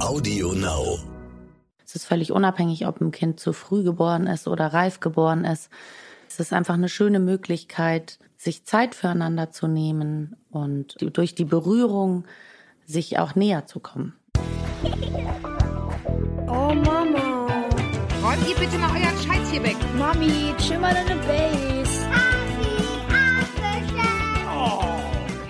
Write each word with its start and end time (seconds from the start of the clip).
Audio 0.00 0.52
Now. 0.52 0.98
Es 1.84 1.96
ist 1.96 2.04
völlig 2.04 2.30
unabhängig, 2.30 2.86
ob 2.86 3.00
ein 3.00 3.10
Kind 3.10 3.40
zu 3.40 3.52
früh 3.52 3.82
geboren 3.82 4.26
ist 4.28 4.46
oder 4.46 4.68
reif 4.68 5.00
geboren 5.00 5.44
ist. 5.44 5.70
Es 6.28 6.38
ist 6.38 6.52
einfach 6.52 6.74
eine 6.74 6.88
schöne 6.88 7.18
Möglichkeit, 7.18 8.18
sich 8.36 8.64
Zeit 8.64 8.94
füreinander 8.94 9.50
zu 9.50 9.66
nehmen 9.66 10.36
und 10.50 10.96
durch 11.16 11.34
die 11.34 11.44
Berührung 11.44 12.24
sich 12.86 13.18
auch 13.18 13.34
näher 13.34 13.66
zu 13.66 13.80
kommen. 13.80 14.14
Oh 16.46 16.72
Mama. 16.74 17.46
Räumt 18.22 18.48
ihr 18.48 18.56
bitte 18.56 18.78
mal 18.78 18.90
euren 18.90 19.18
Scheiß 19.18 19.50
hier 19.50 19.62
weg. 19.64 19.76
Mami, 19.98 20.54
chill 20.58 20.78
mal 20.78 20.94
deine 20.94 21.20
Base. 21.22 21.77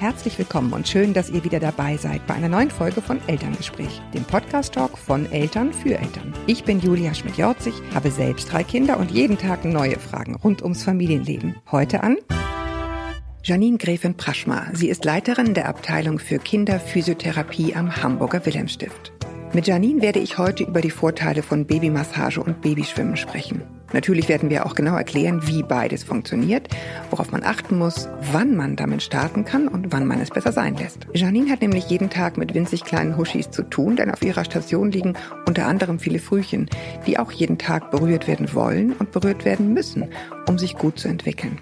Herzlich 0.09 0.39
willkommen 0.39 0.73
und 0.73 0.89
schön, 0.89 1.13
dass 1.13 1.29
ihr 1.29 1.45
wieder 1.45 1.61
dabei 1.61 1.99
seid 1.99 2.27
bei 2.27 2.33
einer 2.33 2.49
neuen 2.49 2.71
Folge 2.71 3.03
von 3.03 3.21
Elterngespräch, 3.27 4.01
dem 4.15 4.25
Podcast-Talk 4.25 4.97
von 4.97 5.31
Eltern 5.31 5.71
für 5.71 5.99
Eltern. 5.99 6.33
Ich 6.47 6.65
bin 6.65 6.81
Julia 6.81 7.13
Schmidt-Jorzig, 7.13 7.75
habe 7.93 8.11
selbst 8.11 8.51
drei 8.51 8.65
Kinder 8.65 8.99
und 8.99 9.11
jeden 9.11 9.37
Tag 9.37 9.67
neue 9.67 9.99
Fragen 9.99 10.35
rund 10.37 10.63
ums 10.63 10.83
Familienleben. 10.83 11.57
Heute 11.71 12.03
an 12.03 12.17
Janine 13.45 13.77
Gräfin 13.77 14.17
Praschma. 14.17 14.69
Sie 14.73 14.89
ist 14.89 15.05
Leiterin 15.05 15.53
der 15.53 15.69
Abteilung 15.69 16.19
für 16.19 16.39
Kinderphysiotherapie 16.39 17.75
am 17.75 17.95
Hamburger 17.95 18.47
Wilhelmstift. 18.47 19.13
Mit 19.55 19.67
Janine 19.67 20.03
werde 20.03 20.19
ich 20.19 20.37
heute 20.37 20.65
über 20.65 20.83
die 20.83 20.91
Vorteile 20.91 21.43
von 21.43 21.65
Babymassage 21.65 22.43
und 22.43 22.61
Babyschwimmen 22.61 23.17
sprechen. 23.17 23.63
Natürlich 23.95 24.29
werden 24.29 24.51
wir 24.51 24.67
auch 24.67 24.75
genau 24.75 24.95
erklären, 24.95 25.47
wie 25.47 25.63
beides 25.63 26.05
funktioniert, 26.05 26.69
worauf 27.11 27.33
man 27.33 27.43
achten 27.43 27.79
muss, 27.79 28.11
wann 28.31 28.55
man 28.55 28.77
damit 28.77 29.03
starten 29.03 29.47
kann 29.47 29.67
und 29.67 29.91
wann 29.91 30.07
man 30.07 30.21
es 30.21 30.29
besser 30.29 30.53
sein 30.53 30.77
lässt. 30.77 31.07
Janine 31.15 31.51
hat 31.51 31.63
nämlich 31.63 31.89
jeden 31.89 32.11
Tag 32.11 32.37
mit 32.37 32.53
winzig 32.53 32.85
kleinen 32.85 33.17
Huschis 33.17 33.51
zu 33.51 33.63
tun, 33.63 33.97
denn 33.97 34.11
auf 34.11 34.23
ihrer 34.23 34.45
Station 34.45 34.93
liegen 34.93 35.15
unter 35.47 35.67
anderem 35.67 35.99
viele 35.99 36.19
Frühchen, 36.19 36.69
die 37.07 37.19
auch 37.19 37.33
jeden 37.33 37.57
Tag 37.57 37.91
berührt 37.91 38.29
werden 38.29 38.53
wollen 38.53 38.93
und 38.93 39.13
berührt 39.13 39.47
werden 39.47 39.73
müssen, 39.73 40.05
um 40.47 40.59
sich 40.59 40.77
gut 40.77 40.99
zu 40.99 41.09
entwickeln. 41.09 41.59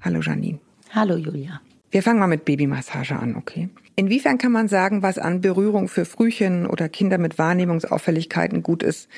Hallo 0.00 0.20
Janine. 0.20 0.58
Hallo 0.94 1.16
Julia. 1.16 1.60
Wir 1.90 2.02
fangen 2.02 2.18
mal 2.18 2.26
mit 2.26 2.46
Babymassage 2.46 3.14
an, 3.14 3.36
okay? 3.36 3.68
Inwiefern 3.96 4.38
kann 4.38 4.52
man 4.52 4.68
sagen, 4.68 5.02
was 5.02 5.18
an 5.18 5.40
Berührung 5.40 5.88
für 5.88 6.04
Frühchen 6.04 6.66
oder 6.66 6.88
Kinder 6.88 7.18
mit 7.18 7.38
Wahrnehmungsauffälligkeiten 7.38 8.62
gut 8.62 8.82
ist, 8.82 9.08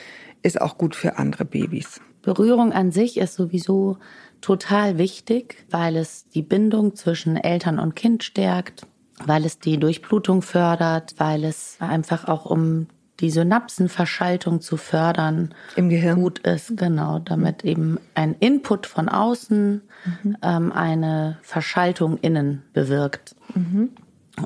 ist 0.42 0.60
auch 0.60 0.78
gut 0.78 0.96
für 0.96 1.18
andere 1.18 1.44
Babys? 1.44 2.00
Berührung 2.22 2.72
an 2.72 2.90
sich 2.90 3.18
ist 3.18 3.34
sowieso 3.34 3.98
total 4.40 4.98
wichtig, 4.98 5.64
weil 5.70 5.96
es 5.96 6.28
die 6.28 6.42
Bindung 6.42 6.94
zwischen 6.96 7.36
Eltern 7.36 7.78
und 7.78 7.94
Kind 7.94 8.24
stärkt, 8.24 8.86
weil 9.24 9.44
es 9.44 9.58
die 9.58 9.78
Durchblutung 9.78 10.42
fördert, 10.42 11.14
weil 11.18 11.44
es 11.44 11.76
einfach 11.80 12.26
auch 12.26 12.46
um 12.46 12.88
die 13.20 13.30
Synapsenverschaltung 13.30 14.60
zu 14.60 14.76
fördern 14.76 15.54
Im 15.76 15.88
Gehirn. 15.88 16.20
gut 16.20 16.40
ist, 16.40 16.76
genau, 16.76 17.20
damit 17.20 17.64
eben 17.64 17.98
ein 18.14 18.34
Input 18.40 18.86
von 18.86 19.08
außen 19.08 19.82
ähm, 20.42 20.72
eine 20.72 21.38
Verschaltung 21.42 22.18
innen 22.18 22.62
bewirkt. 22.72 23.36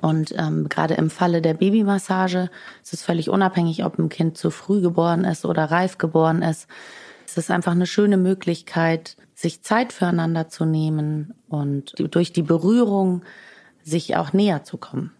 Und 0.02 0.34
ähm, 0.36 0.68
gerade 0.68 0.94
im 0.94 1.10
Falle 1.10 1.40
der 1.40 1.54
Babymassage 1.54 2.50
ist 2.82 2.92
es 2.92 3.02
völlig 3.02 3.30
unabhängig, 3.30 3.84
ob 3.84 3.98
ein 3.98 4.08
Kind 4.08 4.36
zu 4.36 4.50
früh 4.50 4.80
geboren 4.80 5.24
ist 5.24 5.44
oder 5.44 5.64
reif 5.64 5.98
geboren 5.98 6.42
ist. 6.42 6.66
Es 7.26 7.36
ist 7.36 7.50
einfach 7.50 7.72
eine 7.72 7.86
schöne 7.86 8.16
Möglichkeit, 8.16 9.16
sich 9.34 9.62
Zeit 9.62 9.92
füreinander 9.92 10.48
zu 10.48 10.64
nehmen 10.64 11.34
und 11.48 11.94
durch 11.98 12.32
die 12.32 12.42
Berührung 12.42 13.22
sich 13.82 14.16
auch 14.16 14.32
näher 14.32 14.64
zu 14.64 14.76
kommen. 14.76 15.12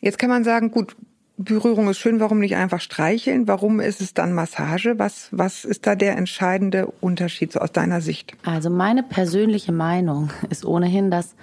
Jetzt 0.00 0.18
kann 0.18 0.30
man 0.30 0.44
sagen, 0.44 0.70
gut, 0.70 0.96
Berührung 1.36 1.88
ist 1.88 1.98
schön, 1.98 2.20
warum 2.20 2.38
nicht 2.38 2.56
einfach 2.56 2.80
streicheln? 2.80 3.48
Warum 3.48 3.80
ist 3.80 4.00
es 4.00 4.12
dann 4.12 4.34
Massage? 4.34 4.98
Was, 4.98 5.28
was 5.30 5.64
ist 5.64 5.86
da 5.86 5.94
der 5.94 6.16
entscheidende 6.18 6.86
Unterschied 7.00 7.52
so 7.52 7.60
aus 7.60 7.72
deiner 7.72 8.02
Sicht? 8.02 8.34
Also 8.44 8.68
meine 8.68 9.02
persönliche 9.02 9.72
Meinung 9.72 10.30
ist 10.50 10.66
ohnehin, 10.66 11.10
dass 11.10 11.34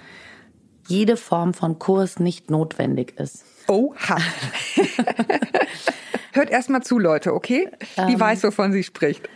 jede 0.88 1.16
Form 1.16 1.54
von 1.54 1.78
Kurs 1.78 2.18
nicht 2.18 2.50
notwendig 2.50 3.18
ist. 3.18 3.44
Oha. 3.68 4.16
Hört 6.32 6.50
erst 6.50 6.70
mal 6.70 6.82
zu, 6.82 6.98
Leute, 6.98 7.34
okay? 7.34 7.68
Die 8.08 8.18
weiß, 8.18 8.42
wovon 8.44 8.72
sie 8.72 8.82
spricht. 8.82 9.28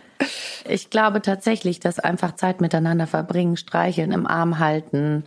Ich 0.68 0.90
glaube 0.90 1.20
tatsächlich, 1.20 1.80
dass 1.80 1.98
einfach 1.98 2.36
Zeit 2.36 2.60
miteinander 2.60 3.06
verbringen, 3.06 3.56
streicheln, 3.56 4.12
im 4.12 4.26
Arm 4.26 4.58
halten, 4.58 5.24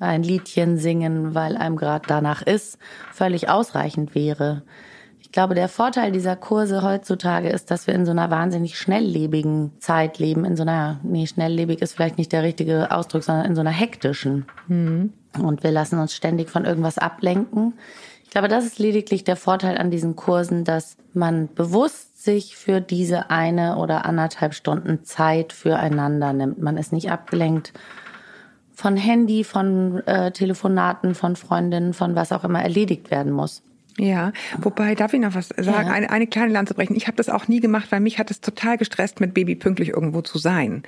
ein 0.00 0.22
Liedchen 0.22 0.78
singen, 0.78 1.34
weil 1.34 1.56
einem 1.56 1.76
gerade 1.76 2.06
danach 2.06 2.42
ist, 2.42 2.78
völlig 3.12 3.48
ausreichend 3.48 4.14
wäre. 4.14 4.62
Ich 5.28 5.32
glaube, 5.32 5.54
der 5.54 5.68
Vorteil 5.68 6.10
dieser 6.10 6.36
Kurse 6.36 6.82
heutzutage 6.82 7.50
ist, 7.50 7.70
dass 7.70 7.86
wir 7.86 7.92
in 7.94 8.06
so 8.06 8.12
einer 8.12 8.30
wahnsinnig 8.30 8.78
schnelllebigen 8.78 9.72
Zeit 9.78 10.18
leben, 10.18 10.46
in 10.46 10.56
so 10.56 10.62
einer, 10.62 11.00
nee, 11.02 11.26
schnelllebig 11.26 11.82
ist 11.82 11.92
vielleicht 11.92 12.16
nicht 12.16 12.32
der 12.32 12.42
richtige 12.42 12.90
Ausdruck, 12.90 13.22
sondern 13.22 13.44
in 13.44 13.54
so 13.54 13.60
einer 13.60 13.70
hektischen. 13.70 14.46
Und 15.38 15.62
wir 15.62 15.70
lassen 15.70 15.98
uns 15.98 16.14
ständig 16.14 16.48
von 16.48 16.64
irgendwas 16.64 16.96
ablenken. 16.96 17.74
Ich 18.24 18.30
glaube, 18.30 18.48
das 18.48 18.64
ist 18.64 18.78
lediglich 18.78 19.22
der 19.22 19.36
Vorteil 19.36 19.76
an 19.76 19.90
diesen 19.90 20.16
Kursen, 20.16 20.64
dass 20.64 20.96
man 21.12 21.50
bewusst 21.54 22.24
sich 22.24 22.56
für 22.56 22.80
diese 22.80 23.28
eine 23.28 23.76
oder 23.76 24.06
anderthalb 24.06 24.54
Stunden 24.54 25.04
Zeit 25.04 25.52
füreinander 25.52 26.32
nimmt. 26.32 26.58
Man 26.58 26.78
ist 26.78 26.90
nicht 26.90 27.10
abgelenkt 27.10 27.74
von 28.72 28.96
Handy, 28.96 29.44
von 29.44 30.06
äh, 30.06 30.30
Telefonaten, 30.30 31.14
von 31.14 31.36
Freundinnen, 31.36 31.92
von 31.92 32.14
was 32.14 32.32
auch 32.32 32.44
immer 32.44 32.62
erledigt 32.62 33.10
werden 33.10 33.32
muss. 33.32 33.62
Ja, 33.98 34.32
wobei, 34.60 34.94
darf 34.94 35.12
ich 35.12 35.20
noch 35.20 35.34
was 35.34 35.48
sagen? 35.48 35.88
Ja. 35.88 35.92
Eine, 35.92 36.10
eine 36.10 36.26
kleine 36.28 36.52
Lanze 36.52 36.74
brechen. 36.74 36.94
Ich 36.94 37.08
habe 37.08 37.16
das 37.16 37.28
auch 37.28 37.48
nie 37.48 37.58
gemacht, 37.58 37.90
weil 37.90 38.00
mich 38.00 38.18
hat 38.18 38.30
es 38.30 38.40
total 38.40 38.78
gestresst, 38.78 39.20
mit 39.20 39.34
Baby 39.34 39.56
pünktlich 39.56 39.88
irgendwo 39.88 40.22
zu 40.22 40.38
sein. 40.38 40.84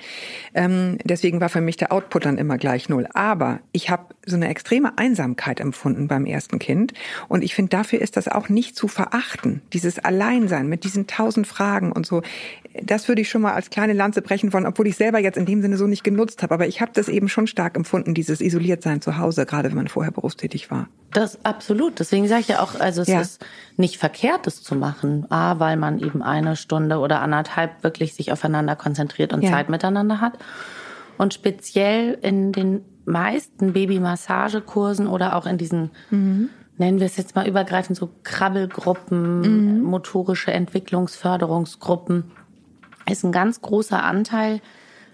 Ähm, 0.54 0.98
deswegen 1.04 1.40
war 1.40 1.48
für 1.48 1.60
mich 1.60 1.76
der 1.76 1.92
Output 1.92 2.24
dann 2.24 2.38
immer 2.38 2.56
gleich 2.56 2.88
null. 2.88 3.08
Aber 3.12 3.60
ich 3.72 3.90
habe 3.90 4.14
so 4.26 4.36
eine 4.36 4.48
extreme 4.48 4.96
Einsamkeit 4.96 5.58
empfunden 5.58 6.06
beim 6.06 6.24
ersten 6.24 6.60
Kind. 6.60 6.92
Und 7.28 7.42
ich 7.42 7.54
finde, 7.54 7.70
dafür 7.70 8.00
ist 8.00 8.16
das 8.16 8.28
auch 8.28 8.48
nicht 8.48 8.76
zu 8.76 8.86
verachten. 8.86 9.62
Dieses 9.72 9.98
Alleinsein 9.98 10.68
mit 10.68 10.84
diesen 10.84 11.08
tausend 11.08 11.48
Fragen 11.48 11.90
und 11.90 12.06
so. 12.06 12.22
Das 12.80 13.08
würde 13.08 13.22
ich 13.22 13.28
schon 13.28 13.42
mal 13.42 13.54
als 13.54 13.70
kleine 13.70 13.92
Lanze 13.92 14.22
brechen 14.22 14.52
wollen, 14.52 14.66
obwohl 14.66 14.86
ich 14.86 14.96
selber 14.96 15.18
jetzt 15.18 15.36
in 15.36 15.46
dem 15.46 15.60
Sinne 15.60 15.76
so 15.76 15.88
nicht 15.88 16.04
genutzt 16.04 16.44
habe. 16.44 16.54
Aber 16.54 16.68
ich 16.68 16.80
habe 16.80 16.92
das 16.94 17.08
eben 17.08 17.28
schon 17.28 17.48
stark 17.48 17.76
empfunden, 17.76 18.14
dieses 18.14 18.40
Isoliertsein 18.40 19.00
zu 19.00 19.18
Hause, 19.18 19.46
gerade 19.46 19.70
wenn 19.70 19.76
man 19.76 19.88
vorher 19.88 20.12
berufstätig 20.12 20.70
war. 20.70 20.88
Das 21.12 21.44
absolut. 21.44 21.98
Deswegen 21.98 22.28
sage 22.28 22.42
ich 22.42 22.48
ja 22.48 22.60
auch, 22.60 22.78
also 22.78 22.99
es 23.02 23.08
Ja. 23.08 23.20
ist 23.20 23.44
nicht 23.76 23.98
verkehrt, 23.98 24.46
es 24.46 24.62
zu 24.62 24.74
machen. 24.74 25.26
A, 25.30 25.58
weil 25.58 25.76
man 25.76 25.98
eben 25.98 26.22
eine 26.22 26.56
Stunde 26.56 26.98
oder 26.98 27.20
anderthalb 27.20 27.82
wirklich 27.82 28.14
sich 28.14 28.32
aufeinander 28.32 28.76
konzentriert 28.76 29.32
und 29.32 29.42
Ja. 29.42 29.50
Zeit 29.50 29.68
miteinander 29.68 30.20
hat. 30.20 30.34
Und 31.18 31.34
speziell 31.34 32.18
in 32.22 32.52
den 32.52 32.82
meisten 33.04 33.72
Babymassagekursen 33.72 35.06
oder 35.06 35.36
auch 35.36 35.46
in 35.46 35.58
diesen, 35.58 35.90
nennen 36.10 36.98
wir 36.98 37.06
es 37.06 37.16
jetzt 37.16 37.34
mal 37.34 37.46
übergreifend, 37.48 37.98
so 37.98 38.10
Krabbelgruppen, 38.22 39.82
motorische 39.82 40.52
Entwicklungsförderungsgruppen, 40.52 42.30
ist 43.10 43.24
ein 43.24 43.32
ganz 43.32 43.60
großer 43.60 44.02
Anteil 44.02 44.60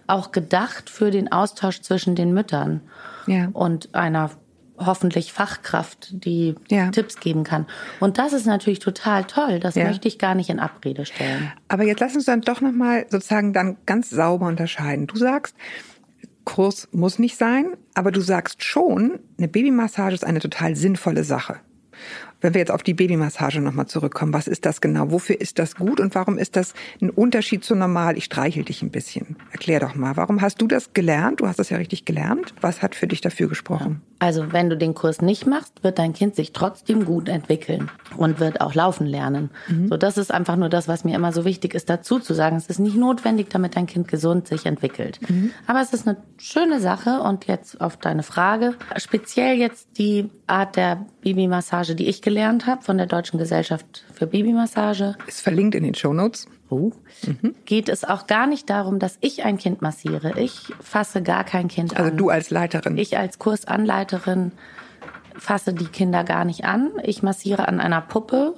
auch 0.07 0.31
gedacht 0.31 0.89
für 0.91 1.11
den 1.11 1.33
Austausch 1.33 1.81
zwischen 1.81 2.15
den 2.15 2.33
Müttern 2.33 2.83
Ja. 3.27 3.49
und 3.53 3.95
einer 3.95 4.31
hoffentlich 4.79 5.33
Fachkraft, 5.33 6.09
die 6.25 6.55
Ja. 6.69 6.91
Tipps 6.91 7.21
geben 7.21 7.45
kann. 7.45 7.67
Und 8.01 8.19
das 8.19 8.33
ist 8.33 8.47
natürlich 8.47 8.79
total 8.79 9.25
toll. 9.25 9.61
Das 9.61 9.75
Ja. 9.75 9.85
möchte 9.85 10.09
ich 10.09 10.19
gar 10.19 10.35
nicht 10.35 10.51
in 10.51 10.59
Abrede 10.61 11.07
stellen. 11.07 11.53
Aber 11.69 11.85
jetzt 11.85 12.01
lass 12.01 12.15
uns 12.15 12.25
dann 12.25 12.41
doch 12.43 12.61
nochmal 12.61 13.07
sozusagen 13.09 13.53
dann 13.53 13.77
ganz 13.87 14.11
sauber 14.11 14.47
unterscheiden. 14.47 15.07
Du 15.07 15.17
sagst, 15.17 15.55
Kurs 16.45 16.89
muss 16.93 17.19
nicht 17.19 17.37
sein, 17.37 17.73
aber 17.95 18.13
du 18.13 18.21
sagst 18.21 18.63
schon, 18.63 19.19
eine 19.37 19.49
Babymassage 19.49 20.15
ist 20.15 20.25
eine 20.25 20.39
total 20.41 20.77
sinnvolle 20.77 21.25
Sache. 21.25 21.57
Wenn 22.43 22.53
wir 22.53 22.61
jetzt 22.61 22.71
auf 22.71 22.83
die 22.83 22.93
Babymassage 22.93 23.61
nochmal 23.61 23.87
zurückkommen, 23.87 24.35
was 24.35 24.47
ist 24.47 24.67
das 24.67 24.83
genau? 24.83 25.11
Wofür 25.11 25.41
ist 25.41 25.59
das 25.59 25.75
gut 25.75 25.99
und 25.99 26.15
warum 26.15 26.37
ist 26.37 26.55
das 26.55 26.75
ein 27.01 27.09
Unterschied 27.11 27.65
zu 27.65 27.75
normal? 27.75 28.19
Ich 28.19 28.25
streichel 28.27 28.63
dich 28.63 28.83
ein 28.83 28.91
bisschen. 28.91 29.37
Erklär 29.51 29.81
doch 29.81 29.95
mal, 29.95 30.17
warum 30.17 30.43
hast 30.43 30.61
du 30.61 30.67
das 30.67 30.93
gelernt? 30.93 31.41
Du 31.41 31.49
hast 31.49 31.59
das 31.59 31.71
ja 31.71 31.79
richtig 31.79 32.05
gelernt. 32.05 32.55
Was 32.61 32.83
hat 32.83 32.95
für 32.95 33.07
dich 33.07 33.23
dafür 33.23 33.49
gesprochen? 33.49 34.03
Also 34.19 34.53
wenn 34.53 34.71
du 34.71 34.77
den 34.77 34.95
Kurs 34.95 35.21
nicht 35.21 35.47
machst, 35.47 35.85
wird 35.85 35.99
dein 35.99 36.13
Kind 36.13 36.35
sich 36.37 36.53
trotzdem 36.53 37.05
gut 37.05 37.29
entwickeln 37.29 37.91
und 38.17 38.41
wird 38.41 38.61
auch 38.61 38.75
laufen 38.75 39.07
lernen. 39.07 39.51
So, 39.89 39.97
das 39.97 40.17
ist 40.17 40.33
einfach 40.33 40.57
nur 40.57 40.69
das, 40.69 40.89
was 40.89 41.05
mir 41.05 41.15
immer 41.15 41.33
so 41.33 41.45
wichtig 41.45 41.75
ist, 41.75 41.91
dazu 41.91 42.19
zu 42.19 42.33
sagen. 42.33 42.57
Es 42.57 42.67
ist 42.67 42.79
nicht 42.79 42.97
notwendig, 42.97 43.51
damit 43.51 43.77
dein 43.77 43.87
Kind 43.87 44.09
gesund 44.09 44.49
sich 44.49 44.65
entwickelt. 44.67 45.21
Aber 45.67 45.81
es 45.81 45.93
ist 45.93 46.09
eine 46.09 46.17
schöne 46.39 46.81
Sache. 46.81 47.21
Und 47.21 47.47
jetzt 47.47 47.81
auf 47.81 47.97
deine 47.97 48.23
Frage. 48.23 48.75
Speziell 48.97 49.57
jetzt 49.57 49.99
die 49.99 50.31
Art 50.47 50.77
der 50.77 51.05
Babymassage, 51.23 51.95
die 51.95 52.07
ich 52.07 52.23
gelernt 52.23 52.67
habe 52.67 52.83
von 52.83 52.97
der 52.97 53.07
Deutschen 53.07 53.39
Gesellschaft 53.39 54.05
für 54.13 54.27
Babymassage. 54.27 55.17
Ist 55.27 55.43
verlinkt 55.43 55.75
in 55.75 55.85
den 55.85 55.95
Shownotes. 56.69 57.29
Oh. 57.29 57.49
Geht 57.65 57.89
es 57.89 58.05
auch 58.05 58.27
gar 58.27 58.47
nicht 58.47 58.69
darum, 58.71 58.99
dass 58.99 59.19
ich 59.21 59.45
ein 59.45 59.59
Kind 59.59 59.83
massiere. 59.83 60.39
Ich 60.39 60.73
fasse 60.81 61.23
gar 61.23 61.45
kein 61.45 61.69
Kind 61.69 61.97
Also 61.97 62.11
an. 62.11 62.17
du 62.17 62.29
als 62.29 62.51
Leiterin. 62.51 62.97
Ich 62.99 63.17
als 63.19 63.39
Kursanleiterin 63.39 64.53
fasse 65.37 65.73
die 65.75 65.87
Kinder 65.87 66.25
gar 66.25 66.45
nicht 66.45 66.65
an. 66.65 66.91
Ich 67.03 67.23
massiere 67.23 67.69
an 67.69 67.81
einer 67.81 68.01
Puppe 68.01 68.55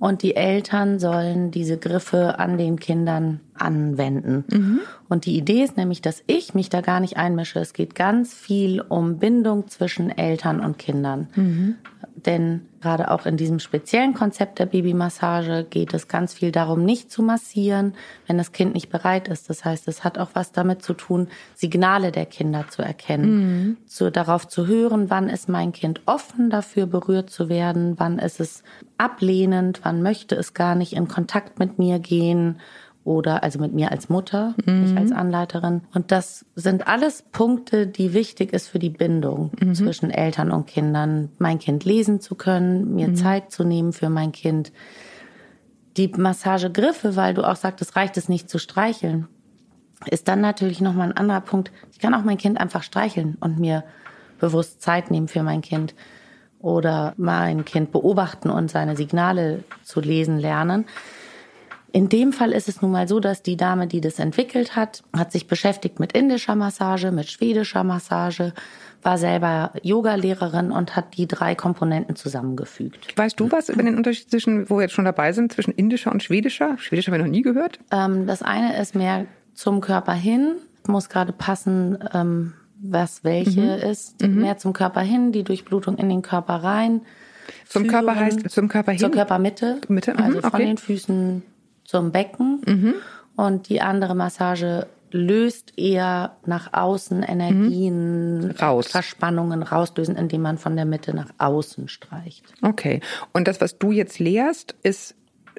Und 0.00 0.22
die 0.22 0.36
Eltern 0.36 1.00
sollen 1.00 1.50
diese 1.50 1.76
Griffe 1.76 2.38
an 2.38 2.56
den 2.56 2.78
Kindern 2.78 3.40
anwenden. 3.54 4.80
Und 5.08 5.26
die 5.26 5.36
Idee 5.36 5.64
ist 5.64 5.76
nämlich, 5.76 6.00
dass 6.00 6.22
ich 6.28 6.54
mich 6.54 6.70
da 6.70 6.82
gar 6.82 7.00
nicht 7.00 7.16
einmische. 7.16 7.58
Es 7.58 7.72
geht 7.72 7.96
ganz 7.96 8.32
viel 8.32 8.80
um 8.80 9.18
Bindung 9.18 9.66
zwischen 9.66 10.16
Eltern 10.16 10.60
und 10.60 10.78
Kindern. 10.78 11.76
Denn 12.14 12.67
gerade 12.80 13.10
auch 13.10 13.26
in 13.26 13.36
diesem 13.36 13.58
speziellen 13.58 14.14
Konzept 14.14 14.58
der 14.58 14.66
Babymassage 14.66 15.66
geht 15.68 15.94
es 15.94 16.08
ganz 16.08 16.34
viel 16.34 16.52
darum, 16.52 16.84
nicht 16.84 17.10
zu 17.10 17.22
massieren, 17.22 17.94
wenn 18.26 18.38
das 18.38 18.52
Kind 18.52 18.74
nicht 18.74 18.90
bereit 18.90 19.28
ist. 19.28 19.50
Das 19.50 19.64
heißt, 19.64 19.88
es 19.88 20.04
hat 20.04 20.18
auch 20.18 20.30
was 20.34 20.52
damit 20.52 20.82
zu 20.82 20.94
tun, 20.94 21.28
Signale 21.54 22.12
der 22.12 22.26
Kinder 22.26 22.66
zu 22.68 22.82
erkennen, 22.82 23.76
zu, 23.86 24.10
darauf 24.10 24.46
zu 24.46 24.66
hören, 24.66 25.10
wann 25.10 25.28
ist 25.28 25.48
mein 25.48 25.72
Kind 25.72 26.02
offen 26.06 26.50
dafür, 26.50 26.86
berührt 26.86 27.30
zu 27.30 27.48
werden, 27.48 27.94
wann 27.98 28.18
ist 28.18 28.40
es 28.40 28.62
ablehnend, 28.96 29.80
wann 29.82 30.02
möchte 30.02 30.34
es 30.34 30.54
gar 30.54 30.74
nicht 30.74 30.92
in 30.92 31.08
Kontakt 31.08 31.58
mit 31.58 31.78
mir 31.78 31.98
gehen 31.98 32.60
oder 33.08 33.42
also 33.42 33.58
mit 33.58 33.72
mir 33.72 33.90
als 33.90 34.10
Mutter, 34.10 34.54
nicht 34.66 34.94
als 34.94 35.12
Anleiterin. 35.12 35.80
Und 35.94 36.12
das 36.12 36.44
sind 36.56 36.86
alles 36.86 37.22
Punkte, 37.22 37.86
die 37.86 38.12
wichtig 38.12 38.52
ist 38.52 38.68
für 38.68 38.78
die 38.78 38.90
Bindung 38.90 39.50
zwischen 39.72 40.10
Eltern 40.10 40.50
und 40.50 40.66
Kindern. 40.66 41.30
Mein 41.38 41.58
Kind 41.58 41.86
lesen 41.86 42.20
zu 42.20 42.34
können, 42.34 42.94
mir 42.94 43.14
Zeit 43.14 43.50
zu 43.50 43.64
nehmen 43.64 43.94
für 43.94 44.10
mein 44.10 44.32
Kind. 44.32 44.72
Die 45.96 46.08
Massagegriffe, 46.08 47.16
weil 47.16 47.32
du 47.32 47.48
auch 47.48 47.56
sagtest, 47.56 47.96
reicht 47.96 48.18
es 48.18 48.28
nicht 48.28 48.50
zu 48.50 48.58
streicheln, 48.58 49.26
ist 50.04 50.28
dann 50.28 50.42
natürlich 50.42 50.82
nochmal 50.82 51.08
ein 51.08 51.16
anderer 51.16 51.40
Punkt. 51.40 51.72
Ich 51.90 52.00
kann 52.00 52.12
auch 52.12 52.24
mein 52.24 52.36
Kind 52.36 52.60
einfach 52.60 52.82
streicheln 52.82 53.38
und 53.40 53.58
mir 53.58 53.84
bewusst 54.38 54.82
Zeit 54.82 55.10
nehmen 55.10 55.28
für 55.28 55.42
mein 55.42 55.62
Kind 55.62 55.94
oder 56.58 57.14
mein 57.16 57.64
Kind 57.64 57.90
beobachten 57.90 58.50
und 58.50 58.70
seine 58.70 58.96
Signale 58.96 59.64
zu 59.82 60.00
lesen 60.00 60.38
lernen. 60.38 60.84
In 61.90 62.08
dem 62.08 62.32
Fall 62.32 62.52
ist 62.52 62.68
es 62.68 62.82
nun 62.82 62.90
mal 62.90 63.08
so, 63.08 63.18
dass 63.18 63.42
die 63.42 63.56
Dame, 63.56 63.86
die 63.86 64.00
das 64.00 64.18
entwickelt 64.18 64.76
hat, 64.76 65.02
hat 65.16 65.32
sich 65.32 65.46
beschäftigt 65.46 66.00
mit 66.00 66.12
indischer 66.12 66.54
Massage, 66.54 67.10
mit 67.12 67.30
schwedischer 67.30 67.82
Massage, 67.82 68.52
war 69.02 69.16
selber 69.16 69.72
Yogalehrerin 69.82 70.70
und 70.70 70.96
hat 70.96 71.16
die 71.16 71.26
drei 71.26 71.54
Komponenten 71.54 72.14
zusammengefügt. 72.16 73.16
Weißt 73.16 73.40
du 73.40 73.50
was 73.50 73.68
über 73.70 73.82
den 73.82 73.96
Unterschied 73.96 74.30
zwischen, 74.30 74.68
wo 74.68 74.76
wir 74.76 74.82
jetzt 74.82 74.92
schon 74.94 75.06
dabei 75.06 75.32
sind, 75.32 75.52
zwischen 75.52 75.72
indischer 75.72 76.12
und 76.12 76.22
schwedischer? 76.22 76.76
Schwedisch 76.78 77.06
habe 77.06 77.16
ich 77.16 77.22
noch 77.22 77.30
nie 77.30 77.42
gehört. 77.42 77.78
Ähm, 77.90 78.26
das 78.26 78.42
eine 78.42 78.78
ist 78.78 78.94
mehr 78.94 79.26
zum 79.54 79.80
Körper 79.80 80.12
hin, 80.12 80.56
muss 80.86 81.08
gerade 81.08 81.32
passen, 81.32 81.98
ähm, 82.12 82.52
was 82.80 83.24
welche 83.24 83.62
ist. 83.62 84.22
Mehr 84.22 84.58
zum 84.58 84.72
Körper 84.72 85.00
hin, 85.00 85.32
die 85.32 85.42
Durchblutung 85.42 85.96
in 85.96 86.08
den 86.08 86.22
Körper 86.22 86.54
rein. 86.56 87.00
Zum 87.66 87.86
Körper 87.86 88.12
Führen 88.12 88.24
heißt, 88.24 88.50
zum 88.50 88.68
Körper 88.68 88.92
hin? 88.92 89.00
Zur 89.00 89.10
Körpermitte. 89.10 89.80
Mitte, 89.88 90.12
mhm, 90.12 90.20
Also 90.20 90.40
von 90.40 90.50
okay. 90.50 90.62
Mhm. 90.62 90.68
den 90.68 90.78
Füßen 90.78 91.42
zum 91.88 92.12
Becken. 92.12 92.94
Und 93.34 93.68
die 93.70 93.80
andere 93.80 94.14
Massage 94.14 94.86
löst 95.10 95.72
eher 95.78 96.36
nach 96.44 96.74
außen 96.74 97.22
Energien, 97.22 98.48
Mhm. 98.48 98.50
Raus. 98.60 98.88
Verspannungen 98.88 99.62
rauslösen, 99.62 100.14
indem 100.16 100.42
man 100.42 100.58
von 100.58 100.76
der 100.76 100.84
Mitte 100.84 101.16
nach 101.16 101.30
außen 101.38 101.88
streicht. 101.88 102.44
Okay. 102.60 103.00
Und 103.32 103.48
das, 103.48 103.62
was 103.62 103.78
du 103.78 103.90
jetzt 103.90 104.18
lehrst, 104.18 104.74
ist 104.82 105.14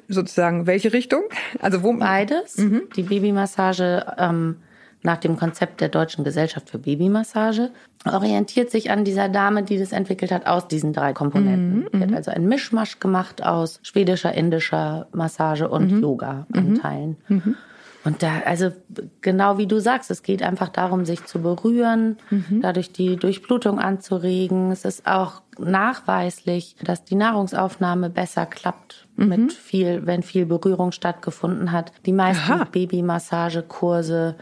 sozusagen 0.06 0.68
welche 0.68 0.92
Richtung? 0.92 1.22
Also 1.60 1.82
wo? 1.82 1.92
Beides. 1.94 2.58
Mhm. 2.58 2.82
Die 2.94 3.02
Babymassage 3.02 4.14
ähm, 4.18 4.56
nach 5.02 5.16
dem 5.18 5.36
Konzept 5.38 5.80
der 5.80 5.88
Deutschen 5.88 6.24
Gesellschaft 6.24 6.68
für 6.70 6.78
Babymassage 6.78 7.70
orientiert 8.04 8.70
sich 8.70 8.90
an 8.90 9.04
dieser 9.04 9.28
Dame, 9.28 9.62
die 9.62 9.78
das 9.78 9.92
entwickelt 9.92 10.30
hat, 10.30 10.46
aus 10.46 10.68
diesen 10.68 10.92
drei 10.92 11.12
Komponenten. 11.12 11.86
Mhm, 11.92 12.02
hat 12.02 12.12
also 12.14 12.30
einen 12.30 12.48
Mischmasch 12.48 12.98
gemacht 13.00 13.42
aus 13.44 13.80
schwedischer, 13.82 14.32
indischer 14.34 15.06
Massage 15.12 15.68
und 15.68 15.90
Mhm. 15.92 16.02
Yoga-Anteilen. 16.02 17.16
Und 18.02 18.22
da, 18.22 18.40
also 18.46 18.72
genau 19.20 19.58
wie 19.58 19.66
du 19.66 19.78
sagst, 19.78 20.10
es 20.10 20.22
geht 20.22 20.42
einfach 20.42 20.68
darum, 20.70 21.04
sich 21.04 21.24
zu 21.26 21.40
berühren, 21.42 22.16
Mhm. 22.30 22.60
dadurch 22.62 22.92
die 22.92 23.16
Durchblutung 23.16 23.78
anzuregen. 23.78 24.70
Es 24.72 24.86
ist 24.86 25.06
auch 25.06 25.42
nachweislich, 25.58 26.76
dass 26.82 27.04
die 27.04 27.14
Nahrungsaufnahme 27.14 28.08
besser 28.08 28.46
klappt 28.46 29.06
Mhm. 29.16 29.28
mit 29.28 29.52
viel, 29.52 30.06
wenn 30.06 30.22
viel 30.22 30.46
Berührung 30.46 30.92
stattgefunden 30.92 31.72
hat. 31.72 31.92
Die 32.06 32.12
meisten. 32.12 32.64
Babymassagekurse 32.72 34.36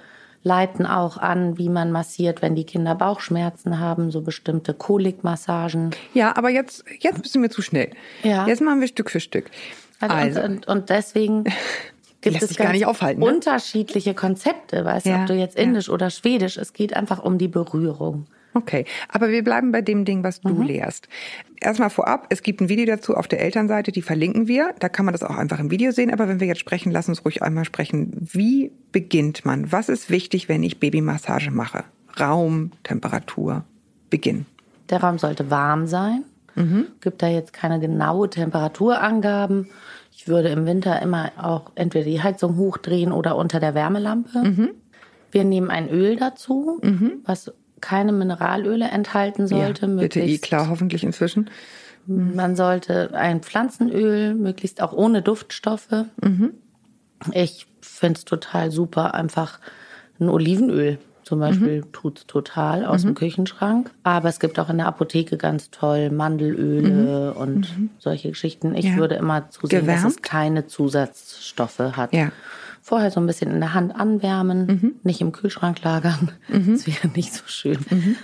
leiten 0.49 0.87
auch 0.87 1.19
an, 1.19 1.59
wie 1.59 1.69
man 1.69 1.93
massiert, 1.93 2.43
wenn 2.43 2.57
die 2.57 2.65
Kinder 2.65 2.95
Bauchschmerzen 2.95 3.79
haben, 3.79 4.11
so 4.11 4.23
bestimmte 4.23 4.75
Kolikmassagen. 4.75 5.91
Ja, 6.15 6.37
aber 6.37 6.49
jetzt, 6.49 6.85
jetzt 6.99 7.35
du 7.35 7.39
mir 7.39 7.51
zu 7.51 7.63
schnell. 7.63 7.91
Ja. 8.25 8.47
Jetzt 8.47 8.63
machen 8.63 8.81
wir 8.81 8.89
Stück 8.89 9.11
für 9.11 9.21
Stück. 9.21 9.51
Also, 10.01 10.15
Also, 10.15 10.41
Und, 10.43 10.67
und, 10.67 10.91
deswegen 10.91 11.45
gibt 12.23 12.43
es 12.43 12.57
gar 12.57 12.73
nicht 12.73 12.87
aufhalten, 12.87 13.21
ne? 13.21 13.27
unterschiedliche 13.27 14.15
Konzepte, 14.15 14.85
weißt 14.85 15.07
du, 15.07 15.11
Ja, 15.11 15.21
ob 15.21 15.27
du 15.27 15.35
jetzt 15.35 15.57
ja. 15.57 15.65
indisch 15.65 15.89
oder 15.91 16.11
schwedisch, 16.11 16.57
es 16.57 16.73
geht 16.73 16.95
einfach 16.97 17.23
um 17.23 17.39
die 17.39 17.49
Berührung. 17.49 18.27
Okay. 18.59 18.85
Aber 19.09 19.31
wir 19.31 19.43
bleiben 19.43 19.73
bei 19.73 19.81
dem 19.81 20.05
Ding, 20.05 20.23
was 20.23 20.43
Mhm. 20.45 20.49
du 20.49 20.63
lehrst. 20.63 21.09
Erstmal 21.61 21.91
vorab, 21.91 22.27
es 22.31 22.43
gibt 22.43 22.61
ein 22.61 22.69
Video 22.69 22.85
dazu 22.87 23.15
auf 23.15 23.27
der 23.27 23.41
Elternseite, 23.41 23.91
die 23.91 24.03
verlinken 24.03 24.47
wir. 24.47 24.75
Da 24.79 24.89
kann 24.89 25.05
man 25.05 25.13
das 25.13 25.23
auch 25.23 25.37
einfach 25.37 25.59
im 25.59 25.71
Video 25.71 25.91
sehen. 25.91 26.13
Aber 26.13 26.29
wenn 26.29 26.41
wir 26.41 26.47
jetzt 26.47 26.61
sprechen, 26.61 26.93
lass 26.93 27.09
uns 27.09 27.25
ruhig 27.25 27.43
einmal 27.43 27.65
sprechen. 27.65 28.13
Wie 28.33 28.71
beginnt 28.93 29.45
man? 29.45 29.73
Was 29.73 29.89
ist 29.89 30.11
wichtig, 30.11 30.49
wenn 30.49 30.63
ich 30.63 30.79
Babymassage 30.79 31.51
mache? 31.51 31.85
Raum, 32.21 32.73
Temperatur, 32.85 33.65
Beginn. 34.11 34.47
Der 34.91 35.01
Raum 35.03 35.19
sollte 35.19 35.51
warm 35.51 35.87
sein. 35.87 36.25
Gibt 37.01 37.23
da 37.23 37.29
jetzt 37.29 37.53
keine 37.53 37.79
genaue 37.79 38.29
Temperaturangaben. 38.31 39.69
Ich 40.11 40.27
würde 40.27 40.49
im 40.49 40.67
Winter 40.67 41.01
immer 41.01 41.31
auch 41.41 41.71
entweder 41.77 42.05
die 42.05 42.21
Heizung 42.21 42.57
hochdrehen 42.57 43.13
oder 43.13 43.37
unter 43.37 43.61
der 43.61 43.75
Wärmelampe. 43.75 44.73
Wir 45.31 45.45
nehmen 45.45 45.71
ein 45.71 45.89
Öl 45.89 46.17
dazu, 46.17 46.81
was 47.25 47.53
keine 47.81 48.13
Mineralöle 48.13 48.87
enthalten 48.89 49.47
sollte. 49.47 49.87
ja, 49.87 49.93
bitte 49.95 50.21
eh 50.21 50.39
klar, 50.39 50.69
hoffentlich 50.69 51.05
inzwischen. 51.05 51.51
Man 52.07 52.57
sollte 52.57 53.15
ein 53.15 53.43
Pflanzenöl, 53.43 54.35
möglichst 54.35 54.83
auch 54.83 54.93
ohne 54.93 55.21
Duftstoffe. 55.21 56.05
Ich 57.33 57.67
finde 57.83 58.19
es 58.19 58.25
total 58.25 58.71
super, 58.71 59.15
einfach 59.15 59.59
ein 60.19 60.29
Olivenöl 60.29 60.99
zum 61.29 61.41
Beispiel 61.41 61.85
tut's 61.93 62.27
total 62.27 62.87
aus 62.87 63.03
dem 63.03 63.15
Küchenschrank. 63.15 63.91
Aber 64.03 64.31
es 64.31 64.41
gibt 64.41 64.59
auch 64.59 64.71
in 64.71 64.79
der 64.79 64.87
Apotheke 64.87 65.37
ganz 65.37 65.71
toll 65.71 66.09
Mandelöle 66.09 67.35
und 67.35 67.69
solche 67.99 68.31
Geschichten. 68.31 68.75
Ich 68.75 68.87
Ja. 68.87 68.97
würde 68.97 69.17
immer 69.17 69.51
zusehen, 69.51 69.87
dass 69.87 69.99
es 69.99 70.17
Gewärmt? 70.17 70.23
keine 70.23 70.67
Zusatzstoffe 70.69 71.81
hat. 71.81 72.15
Ja. 72.15 72.33
Vorher 72.89 73.11
so 73.11 73.21
ein 73.21 73.27
bisschen 73.27 73.51
in 73.51 73.61
der 73.61 73.75
Hand 73.75 73.95
anwärmen, 73.95 74.99
nicht 75.03 75.21
im 75.21 75.33
Kühlschrank 75.33 75.83
lagern. 75.83 76.33
Das 76.49 76.87
wäre 76.87 77.09
nicht 77.15 77.35
so 77.35 77.43
schön 77.47 77.77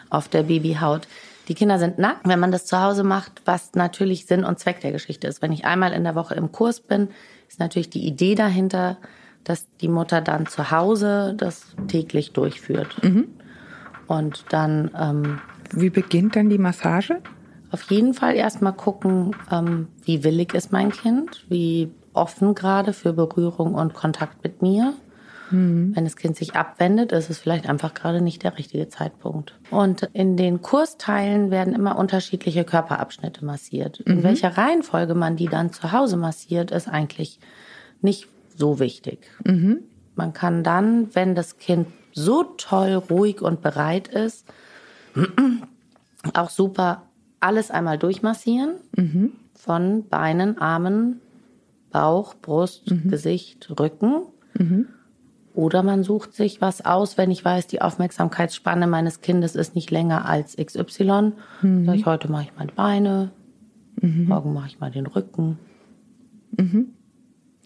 auf 0.09 0.29
der 0.29 0.45
Babyhaut. 0.45 1.07
Die 1.49 1.55
Kinder 1.55 1.79
sind 1.79 1.99
nackt, 1.99 2.27
wenn 2.27 2.41
man 2.41 2.51
das 2.51 2.65
zu 2.65 2.81
Hause 2.81 3.05
macht, 3.05 3.43
was 3.45 3.75
natürlich 3.75 4.25
Sinn 4.25 4.43
und 4.43 4.59
Zweck 4.59 4.81
der 4.81 4.93
Geschichte 4.93 5.27
ist. 5.27 5.43
Wenn 5.43 5.53
ich 5.53 5.67
einmal 5.67 5.93
in 5.93 6.03
der 6.03 6.15
Woche 6.15 6.35
im 6.35 6.51
Kurs 6.51 6.81
bin, 6.81 7.09
ist 7.47 7.61
natürlich 7.61 7.91
die 7.91 8.07
Idee 8.07 8.35
dahinter, 8.35 8.97
dass 9.45 9.67
die 9.83 9.89
Mutter 9.89 10.23
dann 10.23 10.47
zu 10.47 10.71
Hause 10.71 11.35
das 11.37 11.77
täglich 11.87 12.33
durchführt. 12.33 12.97
Und 14.07 14.45
dann 14.49 14.91
ähm, 14.99 15.41
Wie 15.73 15.91
beginnt 15.91 16.37
dann 16.37 16.49
die 16.49 16.57
Massage? 16.57 17.21
auf 17.71 17.83
jeden 17.91 18.15
Fall 18.15 18.35
erstmal 18.37 18.73
gucken, 18.73 19.37
ähm, 19.51 19.89
wie 20.05 20.25
willig 20.25 20.55
ist 20.55 20.73
mein 20.73 20.91
Kind, 20.91 21.45
wie 21.51 21.91
offen 22.15 22.55
gerade 22.55 22.93
für 22.93 23.13
Berührung 23.13 23.75
und 23.75 23.95
Kontakt 23.95 24.43
mit 24.43 24.63
mir. 24.63 24.95
Wenn 25.95 26.05
das 26.05 26.17
Kind 26.17 26.37
sich 26.37 26.57
abwendet, 26.57 27.13
ist 27.13 27.29
es 27.29 27.39
vielleicht 27.39 27.69
einfach 27.69 27.93
gerade 27.93 28.21
nicht 28.21 28.43
der 28.43 28.57
richtige 28.57 28.89
Zeitpunkt. 28.89 29.55
Und 29.71 30.09
in 30.13 30.37
den 30.37 30.63
Kursteilen 30.63 31.51
werden 31.51 31.75
immer 31.75 31.99
unterschiedliche 31.99 32.65
Körperabschnitte 32.65 33.45
massiert. 33.45 34.01
In 34.01 34.23
welcher 34.23 34.57
Reihenfolge 34.57 35.15
man 35.15 35.37
die 35.37 35.47
dann 35.47 35.73
zu 35.73 35.93
Hause 35.93 36.17
massiert, 36.17 36.71
ist 36.71 36.89
eigentlich 36.89 37.39
nicht 38.01 38.27
so 38.57 38.79
wichtig. 38.81 39.31
Man 40.17 40.33
kann 40.33 40.65
dann, 40.65 41.15
wenn 41.15 41.35
das 41.35 41.59
Kind 41.59 41.89
so 42.13 42.45
toll, 42.57 42.95
ruhig 42.95 43.43
und 43.43 43.61
bereit 43.61 44.09
ist, 44.09 44.47
auch 46.35 46.51
super 46.51 47.03
alles 47.41 47.71
einmal 47.71 47.99
durchmassieren. 47.99 48.77
Von 49.55 50.09
Beinen, 50.09 50.59
Armen, 50.59 51.21
Bauch, 51.95 52.35
Brust, 52.35 52.93
Gesicht, 53.05 53.71
Rücken. 53.79 54.27
Oder 55.55 55.85
man 55.85 56.03
sucht 56.03 56.35
sich 56.35 56.61
was 56.61 56.85
aus, 56.85 57.17
wenn 57.17 57.31
ich 57.31 57.45
weiß, 57.45 57.69
die 57.69 57.81
Aufmerksamkeitsspanne 57.81 58.89
meines 58.89 59.21
Kindes 59.21 59.55
ist 59.55 59.77
nicht 59.77 59.93
länger 59.93 60.29
als 60.29 60.57
XY. 60.57 61.33
Sag 61.63 61.95
ich, 61.95 62.05
heute 62.05 62.29
mache 62.31 62.43
ich 62.43 62.57
mal 62.59 62.67
die 62.67 62.75
Beine, 62.75 63.31
morgen 64.03 64.53
mache 64.53 64.67
ich 64.67 64.81
mal 64.81 64.91
den 64.91 65.07
Rücken. 65.07 65.59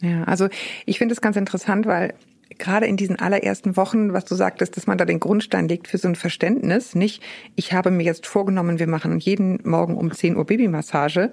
Ja, 0.00 0.25
also 0.25 0.49
ich 0.85 0.99
finde 0.99 1.14
es 1.14 1.23
ganz 1.23 1.37
interessant, 1.37 1.87
weil 1.87 2.12
gerade 2.58 2.87
in 2.87 2.97
diesen 2.97 3.16
allerersten 3.16 3.76
Wochen, 3.76 4.12
was 4.12 4.25
du 4.26 4.35
sagtest, 4.35 4.76
dass 4.76 4.87
man 4.87 4.99
da 4.99 5.04
den 5.04 5.20
Grundstein 5.20 5.68
legt 5.68 5.88
für 5.88 5.97
so 5.99 6.08
ein 6.08 6.16
Verständnis, 6.16 6.94
nicht, 6.94 7.23
ich 7.56 7.73
habe 7.73 7.90
mir 7.90 8.04
jetzt 8.04 8.26
vorgenommen, 8.26 8.78
wir 8.78 8.87
machen 8.87 9.18
jeden 9.18 9.61
Morgen 9.64 9.97
um 9.97 10.12
10 10.12 10.37
Uhr 10.37 10.44
Babymassage. 10.44 11.32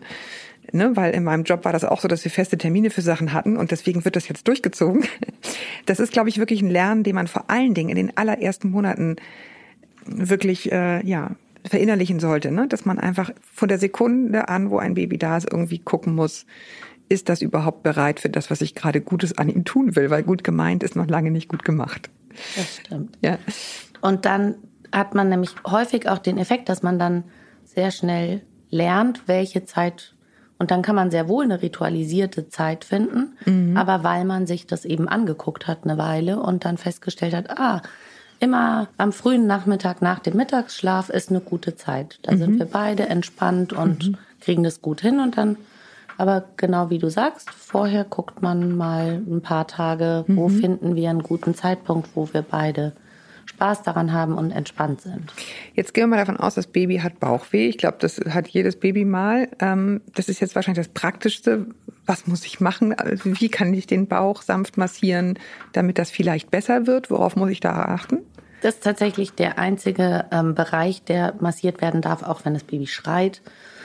Ne? 0.76 0.96
weil 0.96 1.14
in 1.14 1.24
meinem 1.24 1.44
Job 1.44 1.66
war 1.66 1.74
das 1.74 1.84
auch 1.84 2.02
so, 2.02 2.08
dass 2.08 2.24
wir 2.24 2.32
feste 2.32 2.58
Termine 2.58 2.90
für 2.90 3.02
Sachen 3.02 3.34
hatten 3.34 3.58
und 3.58 3.72
deswegen 3.72 4.06
wird 4.06 4.16
das 4.16 4.28
jetzt 4.28 4.48
durchgezogen. 4.48 5.06
Das 5.88 6.00
ist, 6.00 6.12
glaube 6.12 6.30
ich, 6.30 6.40
wirklich 6.40 6.64
ein 6.64 6.72
Lernen, 6.72 7.04
den 7.04 7.14
man 7.14 7.28
vor 7.28 7.52
allen 7.52 7.76
Dingen 7.76 7.90
in 7.90 7.96
den 7.96 8.18
allerersten 8.18 8.72
Monaten 8.72 9.18
wirklich 10.08 10.72
äh, 10.72 11.06
ja 11.06 11.36
verinnerlichen 11.64 12.20
sollte, 12.20 12.50
ne? 12.50 12.68
dass 12.68 12.86
man 12.86 12.98
einfach 12.98 13.30
von 13.42 13.68
der 13.68 13.78
Sekunde 13.78 14.50
an, 14.50 14.72
wo 14.72 14.80
ein 14.80 14.96
Baby 14.96 15.20
da 15.20 15.38
ist, 15.38 15.52
irgendwie 15.52 15.78
gucken 15.78 16.16
muss, 16.16 16.48
ist 17.08 17.30
das 17.30 17.42
überhaupt 17.42 17.84
bereit 17.84 18.20
für 18.20 18.30
das, 18.30 18.50
was 18.50 18.62
ich 18.62 18.74
gerade 18.74 19.02
Gutes 19.02 19.38
an 19.38 19.50
ihm 19.50 19.64
tun 19.64 19.96
will, 19.96 20.10
weil 20.10 20.24
gut 20.24 20.44
gemeint 20.44 20.82
ist 20.82 20.96
noch 20.96 21.08
lange 21.08 21.30
nicht 21.30 21.50
gut 21.50 21.64
gemacht. 21.64 22.10
Das 22.56 22.78
stimmt. 22.78 23.18
Ja. 23.22 23.38
Und 24.02 24.26
dann 24.26 24.56
hat 24.92 25.14
man 25.14 25.30
nämlich 25.30 25.52
häufig 25.68 26.10
auch 26.10 26.20
den 26.20 26.38
Effekt, 26.38 26.70
dass 26.70 26.84
man 26.84 27.00
dann 27.00 27.26
sehr 27.64 27.92
schnell 27.92 28.42
lernt, 28.70 29.28
welche 29.28 29.66
Zeit 29.66 30.15
und 30.58 30.72
dann 30.72 30.82
kann 30.82 30.96
man 30.96 31.12
sehr 31.12 31.28
wohl 31.28 31.44
eine 31.44 31.62
ritualisierte 31.62 32.48
Zeit 32.50 32.86
finden, 32.86 33.38
Mhm. 33.46 33.76
aber 33.78 34.04
weil 34.04 34.26
man 34.26 34.48
sich 34.48 34.68
das 34.68 34.86
eben 34.86 35.08
angeguckt 35.08 35.68
hat 35.68 35.80
eine 35.84 35.98
Weile 35.98 36.40
und 36.40 36.66
dann 36.66 36.78
festgestellt 36.78 37.34
hat, 37.36 37.50
ah, 37.60 37.82
immer 38.40 38.88
am 38.98 39.12
frühen 39.12 39.48
Nachmittag 39.48 40.02
nach 40.02 40.20
dem 40.20 40.36
Mittagsschlaf 40.38 41.10
ist 41.10 41.30
eine 41.30 41.40
gute 41.42 41.76
Zeit. 41.76 42.20
Da 42.24 42.34
Mhm. 42.34 42.38
sind 42.38 42.60
wir 42.60 42.66
beide 42.66 43.08
entspannt 43.08 43.74
und 43.74 44.14
kriegen 44.42 44.64
das 44.64 44.82
gut 44.82 45.02
hin 45.02 45.20
und 45.20 45.38
dann 45.38 45.58
aber 46.18 46.46
genau 46.56 46.90
wie 46.90 46.98
du 47.00 47.10
sagst, 47.10 47.50
vorher 47.50 48.06
guckt 48.06 48.42
man 48.42 48.76
mal 48.78 49.22
ein 49.28 49.42
paar 49.42 49.68
Tage, 49.68 50.24
wo 50.28 50.48
Mhm. 50.48 50.60
finden 50.62 50.96
wir 50.96 51.10
einen 51.10 51.24
guten 51.24 51.56
Zeitpunkt, 51.56 52.10
wo 52.16 52.30
wir 52.34 52.42
beide 52.42 52.94
Spaß 53.56 53.84
daran 53.84 54.12
haben 54.12 54.38
und 54.38 54.52
entspannt 54.52 55.02
sind. 55.02 55.32
Jetzt 55.74 55.94
gehen 55.94 56.04
wir 56.04 56.08
mal 56.08 56.18
davon 56.18 56.38
aus, 56.38 56.56
das 56.56 56.68
Baby 56.68 56.98
hat 56.98 57.20
Bauchweh. 57.20 57.68
Ich 57.68 57.78
glaube, 57.78 57.98
das 58.00 58.20
hat 58.30 58.48
jedes 58.48 58.78
Baby 58.78 59.06
mal. 59.06 59.48
Ähm, 59.60 60.02
das 60.14 60.28
ist 60.28 60.42
jetzt 60.42 60.56
wahrscheinlich 60.56 60.86
das 60.86 60.94
Praktischste. 60.94 61.68
Was 62.06 62.28
muss 62.28 62.46
ich 62.46 62.60
machen? 62.60 62.94
Also 62.94 63.40
Wie 63.40 63.50
kann 63.50 63.74
ich 63.74 63.88
den 63.88 64.08
Bauch 64.08 64.42
sanft 64.42 64.78
massieren, 64.78 65.40
damit 65.72 65.98
das 65.98 66.12
vielleicht 66.12 66.52
besser 66.52 66.86
wird? 66.86 67.10
Worauf 67.10 67.36
muss 67.36 67.50
ich 67.50 67.62
da 67.62 67.74
achten? 67.86 68.20
Das 68.62 68.76
ist 68.76 68.84
tatsächlich 68.84 69.34
der 69.34 69.58
einzige 69.58 70.26
ähm, 70.32 70.54
Bereich, 70.54 71.04
der 71.04 71.36
massiert 71.40 71.82
werden 71.82 72.02
darf, 72.02 72.24
auch 72.24 72.46
wenn 72.46 72.54
das 72.54 72.64
Baby 72.64 72.88
schreit 72.88 73.42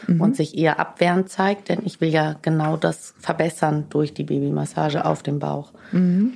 und 0.07 0.37
sich 0.37 0.57
eher 0.57 0.79
abwehrend 0.81 1.29
zeigt. 1.29 1.69
Denn 1.69 1.81
ich 1.85 2.01
will 2.01 2.09
ja 2.09 2.37
genau 2.43 2.77
das 2.77 3.15
verbessern 3.19 3.85
durch 3.91 4.15
die 4.15 4.25
Babymassage 4.25 5.05
auf 5.05 5.23
dem 5.23 5.39
Bauch. 5.39 5.73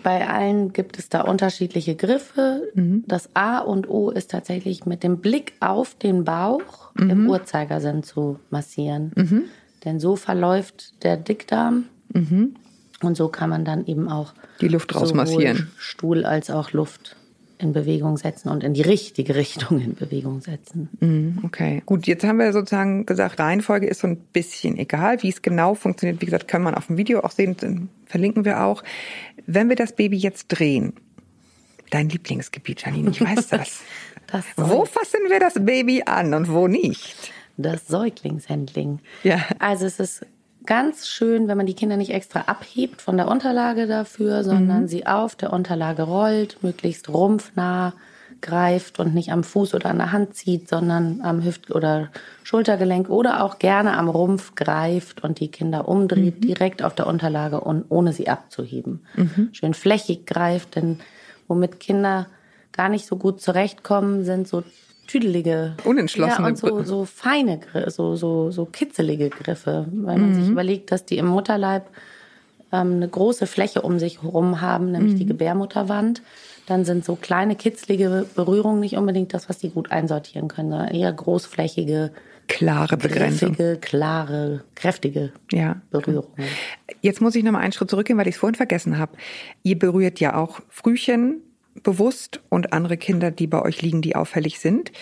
Bei 0.03 0.29
allen 0.29 0.73
gibt 0.73 0.99
es 0.99 1.09
da 1.09 1.23
unterschiedliche 1.23 1.95
Griffe. 1.95 2.63
Das 3.07 3.31
A 3.35 3.59
und 3.59 3.89
O 3.89 4.11
ist 4.11 4.31
tatsächlich 4.31 4.87
mit 4.87 5.03
dem 5.03 5.19
Blick 5.19 5.55
auf 5.61 5.95
den 5.95 6.25
Bauch 6.25 6.91
im 6.99 7.29
Uhrzeigersinn 7.29 8.03
zu 8.03 8.39
massieren. 8.51 9.13
Denn 9.85 10.01
so 10.01 10.17
verläuft 10.17 11.05
der 11.05 11.17
Dickdarm. 11.17 11.85
Und 13.03 13.17
so 13.17 13.29
kann 13.29 13.51
man 13.51 13.65
dann 13.65 13.87
eben 13.87 14.09
auch 14.09 14.33
Die 14.61 14.69
Luft 14.69 14.95
rausmassieren. 14.95 15.71
Stuhl 15.77 16.25
als 16.25 16.51
auch 16.51 16.73
Luft 16.73 17.17
in 17.59 17.73
Bewegung 17.73 18.17
setzen 18.17 18.49
und 18.49 18.65
in 18.65 18.75
die 18.75 18.83
richtige 18.83 19.35
Richtung 19.37 19.81
in 19.81 19.95
Bewegung 19.95 20.41
setzen. 20.41 20.89
Mhm, 21.01 21.39
Okay, 21.45 21.83
gut. 21.87 22.07
Jetzt 22.07 22.25
haben 22.25 22.39
wir 22.39 22.53
sozusagen 22.53 23.07
gesagt, 23.07 23.39
Reihenfolge 23.39 23.87
ist 23.87 24.01
so 24.01 24.09
ein 24.09 24.17
bisschen 24.17 24.77
egal. 24.79 25.23
Wie 25.23 25.29
es 25.29 25.43
genau 25.43 25.75
funktioniert, 25.75 26.21
wie 26.21 26.27
gesagt, 26.27 26.49
kann 26.49 26.63
man 26.63 26.75
auf 26.75 26.87
dem 26.89 26.97
Video 26.97 27.21
auch 27.21 27.31
sehen, 27.31 27.89
verlinken 28.07 28.45
wir 28.45 28.63
auch. 28.65 28.83
Wenn 29.47 29.69
wir 29.69 29.77
das 29.77 29.95
Baby 29.95 30.17
jetzt 30.17 30.49
drehen, 30.49 30.95
dein 31.91 32.09
Lieblingsgebiet, 32.09 32.83
Janine, 32.85 33.11
ich 33.11 33.21
weiß 33.21 33.49
das. 33.49 33.81
Das, 34.27 34.47
Wo 34.57 34.87
fassen 34.87 35.21
wir 35.29 35.39
das 35.39 35.53
Baby 35.65 36.03
an 36.07 36.33
und 36.33 36.51
wo 36.51 36.67
nicht? 36.67 37.31
das 37.59 37.87
Säuglingshandling. 37.87 39.01
Ja. 39.23 39.45
Also 39.59 39.85
es 39.85 40.01
ist 40.01 40.27
ganz 40.67 41.09
schön, 41.09 41.49
wenn 41.49 41.57
man 41.57 41.67
die 41.67 41.75
Kinder 41.75 41.97
nicht 41.97 42.13
extra 42.13 42.43
abhebt 42.43 43.03
von 43.03 43.17
der 43.17 43.29
Unterlage 43.29 43.87
dafür, 43.87 44.45
sondern 44.45 44.89
sie 44.89 45.07
auf 45.07 45.35
der 45.37 45.53
Unterlage 45.53 46.03
rollt, 46.03 46.63
möglichst 46.63 47.09
rumpfnah 47.09 47.93
greift 48.41 48.99
und 48.99 49.15
nicht 49.15 49.33
am 49.33 49.43
Fuß 49.43 49.75
oder 49.75 49.89
an 49.91 49.99
der 49.99 50.13
Hand 50.13 50.35
zieht, 50.35 50.69
sondern 50.69 51.21
am 51.23 51.43
Hüft- 51.43 51.71
oder 51.75 52.11
Schultergelenk 52.43 53.09
oder 53.09 53.43
auch 53.43 53.59
gerne 53.59 53.97
am 53.97 54.09
Rumpf 54.09 54.55
greift 54.55 55.25
und 55.25 55.41
die 55.41 55.49
Kinder 55.51 55.89
umdreht, 55.89 56.45
direkt 56.45 56.83
auf 56.83 56.95
der 56.95 57.07
Unterlage 57.07 57.61
und 57.61 57.87
ohne 57.89 58.13
sie 58.13 58.29
abzuheben. 58.29 59.01
Schön 59.53 59.73
flächig 59.73 60.27
greift, 60.27 60.77
denn 60.77 60.99
womit 61.49 61.81
Kinder 61.81 62.27
gar 62.73 62.91
nicht 62.91 63.07
so 63.07 63.17
gut 63.17 63.41
zurechtkommen, 63.41 64.25
sind 64.25 64.47
so 64.47 64.63
tüdelige 65.07 65.77
Unentschlossene 65.85 66.43
ja, 66.43 66.47
und 66.47 66.59
so, 66.59 66.83
so 66.83 67.05
feine, 67.05 67.61
so, 67.89 68.17
so, 68.17 68.51
so 68.51 68.65
kitzelige 68.65 69.31
Griffe, 69.31 69.87
weil 69.93 70.19
man 70.19 70.35
sich 70.35 70.49
überlegt, 70.49 70.93
dass 70.93 71.05
die 71.05 71.19
im 71.19 71.27
Mutterleib 71.27 71.87
ähm, 72.73 72.95
eine 72.95 73.09
große 73.09 73.47
Fläche 73.47 73.83
um 73.83 73.99
sich 73.99 74.23
herum 74.23 74.61
haben, 74.61 74.93
nämlich 74.93 75.15
die 75.15 75.27
Gebärmutterwand. 75.27 76.23
Dann 76.67 76.85
sind 76.85 77.05
so 77.05 77.17
kleine 77.17 77.57
kitzlige 77.57 78.27
Berührungen 78.35 78.81
nicht 78.81 78.97
unbedingt 78.97 79.35
das, 79.35 79.49
was 79.49 79.59
die 79.59 79.71
gut 79.71 79.91
einsortieren 79.93 80.49
können, 80.49 80.71
sondern 80.71 80.89
eher 80.89 81.13
großflächige, 81.13 82.11
Klare 82.47 82.97
Begrenzung. 82.97 83.53
griffige, 83.55 83.79
klare, 83.81 84.65
kräftige 84.75 85.33
Ja. 85.51 85.81
Berührungen. 85.91 86.47
Jetzt 87.01 87.21
muss 87.21 87.35
ich 87.35 87.43
noch 87.45 87.53
mal 87.53 87.61
einen 87.61 87.73
Schritt 87.73 87.91
zurückgehen, 87.91 88.19
weil 88.19 88.29
ich 88.29 88.35
es 88.35 88.41
vorhin 88.41 88.55
vergessen 88.55 88.99
habe. 88.99 89.13
Ihr 89.63 89.79
berührt 89.79 90.21
ja 90.21 90.37
auch 90.37 90.61
Frühchen 90.69 91.41
bewusst 91.83 92.41
und 92.49 92.73
andere 92.73 92.97
Kinder, 92.97 93.31
die 93.31 93.47
bei 93.47 93.63
euch 93.63 93.83
liegen, 93.83 94.03
die 94.03 94.17
auffällig 94.17 94.61
sind. 94.61 94.93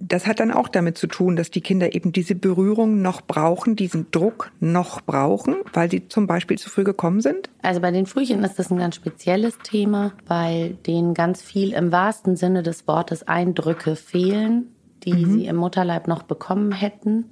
Das 0.00 0.26
hat 0.26 0.40
dann 0.40 0.50
auch 0.50 0.68
damit 0.68 0.98
zu 0.98 1.06
tun, 1.06 1.36
dass 1.36 1.50
die 1.50 1.60
Kinder 1.60 1.94
eben 1.94 2.12
diese 2.12 2.34
Berührung 2.34 3.00
noch 3.00 3.22
brauchen, 3.22 3.76
diesen 3.76 4.10
Druck 4.10 4.52
noch 4.60 5.00
brauchen, 5.00 5.56
weil 5.72 5.90
sie 5.90 6.08
zum 6.08 6.26
Beispiel 6.26 6.58
zu 6.58 6.68
früh 6.68 6.84
gekommen 6.84 7.20
sind. 7.20 7.48
Also 7.62 7.80
bei 7.80 7.90
den 7.90 8.06
Frühchen 8.06 8.42
ist 8.42 8.58
das 8.58 8.70
ein 8.70 8.78
ganz 8.78 8.96
spezielles 8.96 9.58
Thema, 9.62 10.12
weil 10.26 10.70
denen 10.86 11.14
ganz 11.14 11.42
viel 11.42 11.72
im 11.72 11.92
wahrsten 11.92 12.36
Sinne 12.36 12.62
des 12.62 12.86
Wortes 12.88 13.26
Eindrücke 13.26 13.96
fehlen, 13.96 14.74
die 15.04 15.26
sie 15.26 15.46
im 15.46 15.56
Mutterleib 15.56 16.08
noch 16.08 16.22
bekommen 16.22 16.72
hätten, 16.72 17.26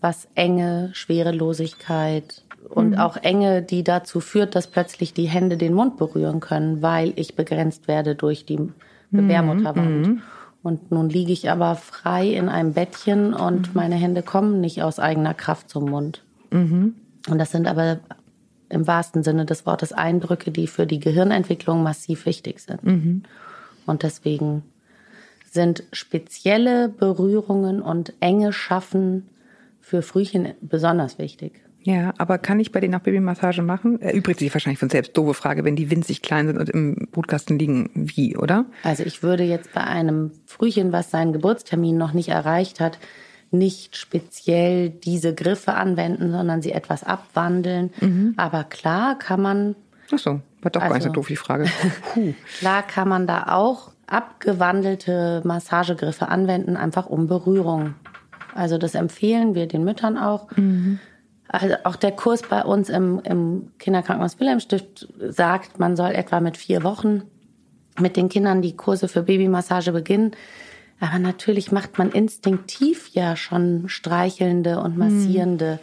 was 0.00 0.28
Enge, 0.34 0.90
Schwerelosigkeit 0.92 2.44
und 2.68 2.98
auch 2.98 3.16
Enge, 3.16 3.62
die 3.62 3.84
dazu 3.84 4.20
führt, 4.20 4.54
dass 4.54 4.66
plötzlich 4.66 5.14
die 5.14 5.28
Hände 5.28 5.56
den 5.56 5.72
Mund 5.74 5.96
berühren 5.96 6.40
können, 6.40 6.82
weil 6.82 7.12
ich 7.16 7.36
begrenzt 7.36 7.88
werde 7.88 8.14
durch 8.14 8.44
die 8.44 8.58
Gebärmutterwand. 9.12 10.20
Und 10.62 10.90
nun 10.90 11.08
liege 11.08 11.32
ich 11.32 11.50
aber 11.50 11.76
frei 11.76 12.28
in 12.28 12.48
einem 12.48 12.72
Bettchen 12.72 13.34
und 13.34 13.74
meine 13.74 13.94
Hände 13.94 14.22
kommen 14.22 14.60
nicht 14.60 14.82
aus 14.82 14.98
eigener 14.98 15.32
Kraft 15.32 15.70
zum 15.70 15.88
Mund. 15.88 16.22
Und 17.28 17.38
das 17.38 17.52
sind 17.52 17.68
aber 17.68 17.98
im 18.68 18.86
wahrsten 18.86 19.22
Sinne 19.22 19.44
des 19.44 19.64
Wortes 19.64 19.92
Eindrücke, 19.92 20.50
die 20.50 20.66
für 20.66 20.86
die 20.86 20.98
Gehirnentwicklung 20.98 21.84
massiv 21.84 22.26
wichtig 22.26 22.58
sind. 22.60 22.80
Und 23.86 24.02
deswegen 24.02 24.64
sind 25.48 25.84
spezielle 25.92 26.88
Berührungen 26.88 27.80
und 27.80 28.12
enge 28.18 28.52
Schaffen 28.52 29.28
für 29.80 30.02
Frühchen 30.02 30.48
besonders 30.60 31.18
wichtig. 31.18 31.60
Ja, 31.86 32.12
aber 32.18 32.38
kann 32.38 32.58
ich 32.58 32.72
bei 32.72 32.80
denen 32.80 32.96
auch 32.96 33.00
Babymassage 33.00 33.62
machen? 33.62 34.00
Erübrigt 34.02 34.40
sich 34.40 34.52
wahrscheinlich 34.52 34.80
von 34.80 34.90
selbst. 34.90 35.16
Doofe 35.16 35.34
Frage, 35.34 35.62
wenn 35.64 35.76
die 35.76 35.88
winzig 35.88 36.20
klein 36.20 36.48
sind 36.48 36.58
und 36.58 36.68
im 36.68 37.06
Brutkasten 37.12 37.60
liegen, 37.60 37.90
wie, 37.94 38.36
oder? 38.36 38.64
Also 38.82 39.04
ich 39.04 39.22
würde 39.22 39.44
jetzt 39.44 39.72
bei 39.72 39.82
einem 39.84 40.32
Frühchen, 40.46 40.90
was 40.90 41.12
seinen 41.12 41.32
Geburtstermin 41.32 41.96
noch 41.96 42.12
nicht 42.12 42.30
erreicht 42.30 42.80
hat, 42.80 42.98
nicht 43.52 43.96
speziell 43.96 44.90
diese 44.90 45.32
Griffe 45.32 45.74
anwenden, 45.74 46.32
sondern 46.32 46.60
sie 46.60 46.72
etwas 46.72 47.04
abwandeln. 47.04 48.34
Aber 48.36 48.64
klar 48.64 49.16
kann 49.16 49.40
man 49.40 49.76
Ach 50.12 50.18
so, 50.18 50.40
war 50.62 50.70
doch 50.72 50.80
gar 50.80 50.88
nicht 50.94 51.02
so 51.04 51.08
Also- 51.10 51.12
doof 51.12 51.28
die 51.28 51.36
Frage. 51.36 51.66
Klar 52.58 52.82
kann 52.82 53.08
man 53.08 53.28
da 53.28 53.44
auch 53.54 53.92
abgewandelte 54.08 55.42
Massagegriffe 55.44 56.26
anwenden, 56.28 56.76
einfach 56.76 57.06
um 57.06 57.28
Berührung. 57.28 57.94
Also 58.54 58.76
das 58.78 58.94
empfehlen 58.96 59.54
wir 59.54 59.66
den 59.68 59.84
Müttern 59.84 60.18
auch. 60.18 60.48
Also 61.48 61.76
auch 61.84 61.96
der 61.96 62.12
Kurs 62.12 62.42
bei 62.42 62.62
uns 62.62 62.88
im, 62.88 63.20
im 63.24 63.70
Kinderkrankenhaus 63.78 64.40
Wilhelmstift 64.40 65.08
sagt, 65.18 65.78
man 65.78 65.96
soll 65.96 66.10
etwa 66.10 66.40
mit 66.40 66.56
vier 66.56 66.82
Wochen 66.82 67.22
mit 67.98 68.16
den 68.16 68.28
Kindern 68.28 68.62
die 68.62 68.76
Kurse 68.76 69.08
für 69.08 69.22
Babymassage 69.22 69.92
beginnen. 69.92 70.32
Aber 71.00 71.18
natürlich 71.18 71.72
macht 71.72 71.98
man 71.98 72.10
instinktiv 72.10 73.08
ja 73.12 73.36
schon 73.36 73.88
streichelnde 73.88 74.80
und 74.80 74.96
massierende 74.96 75.78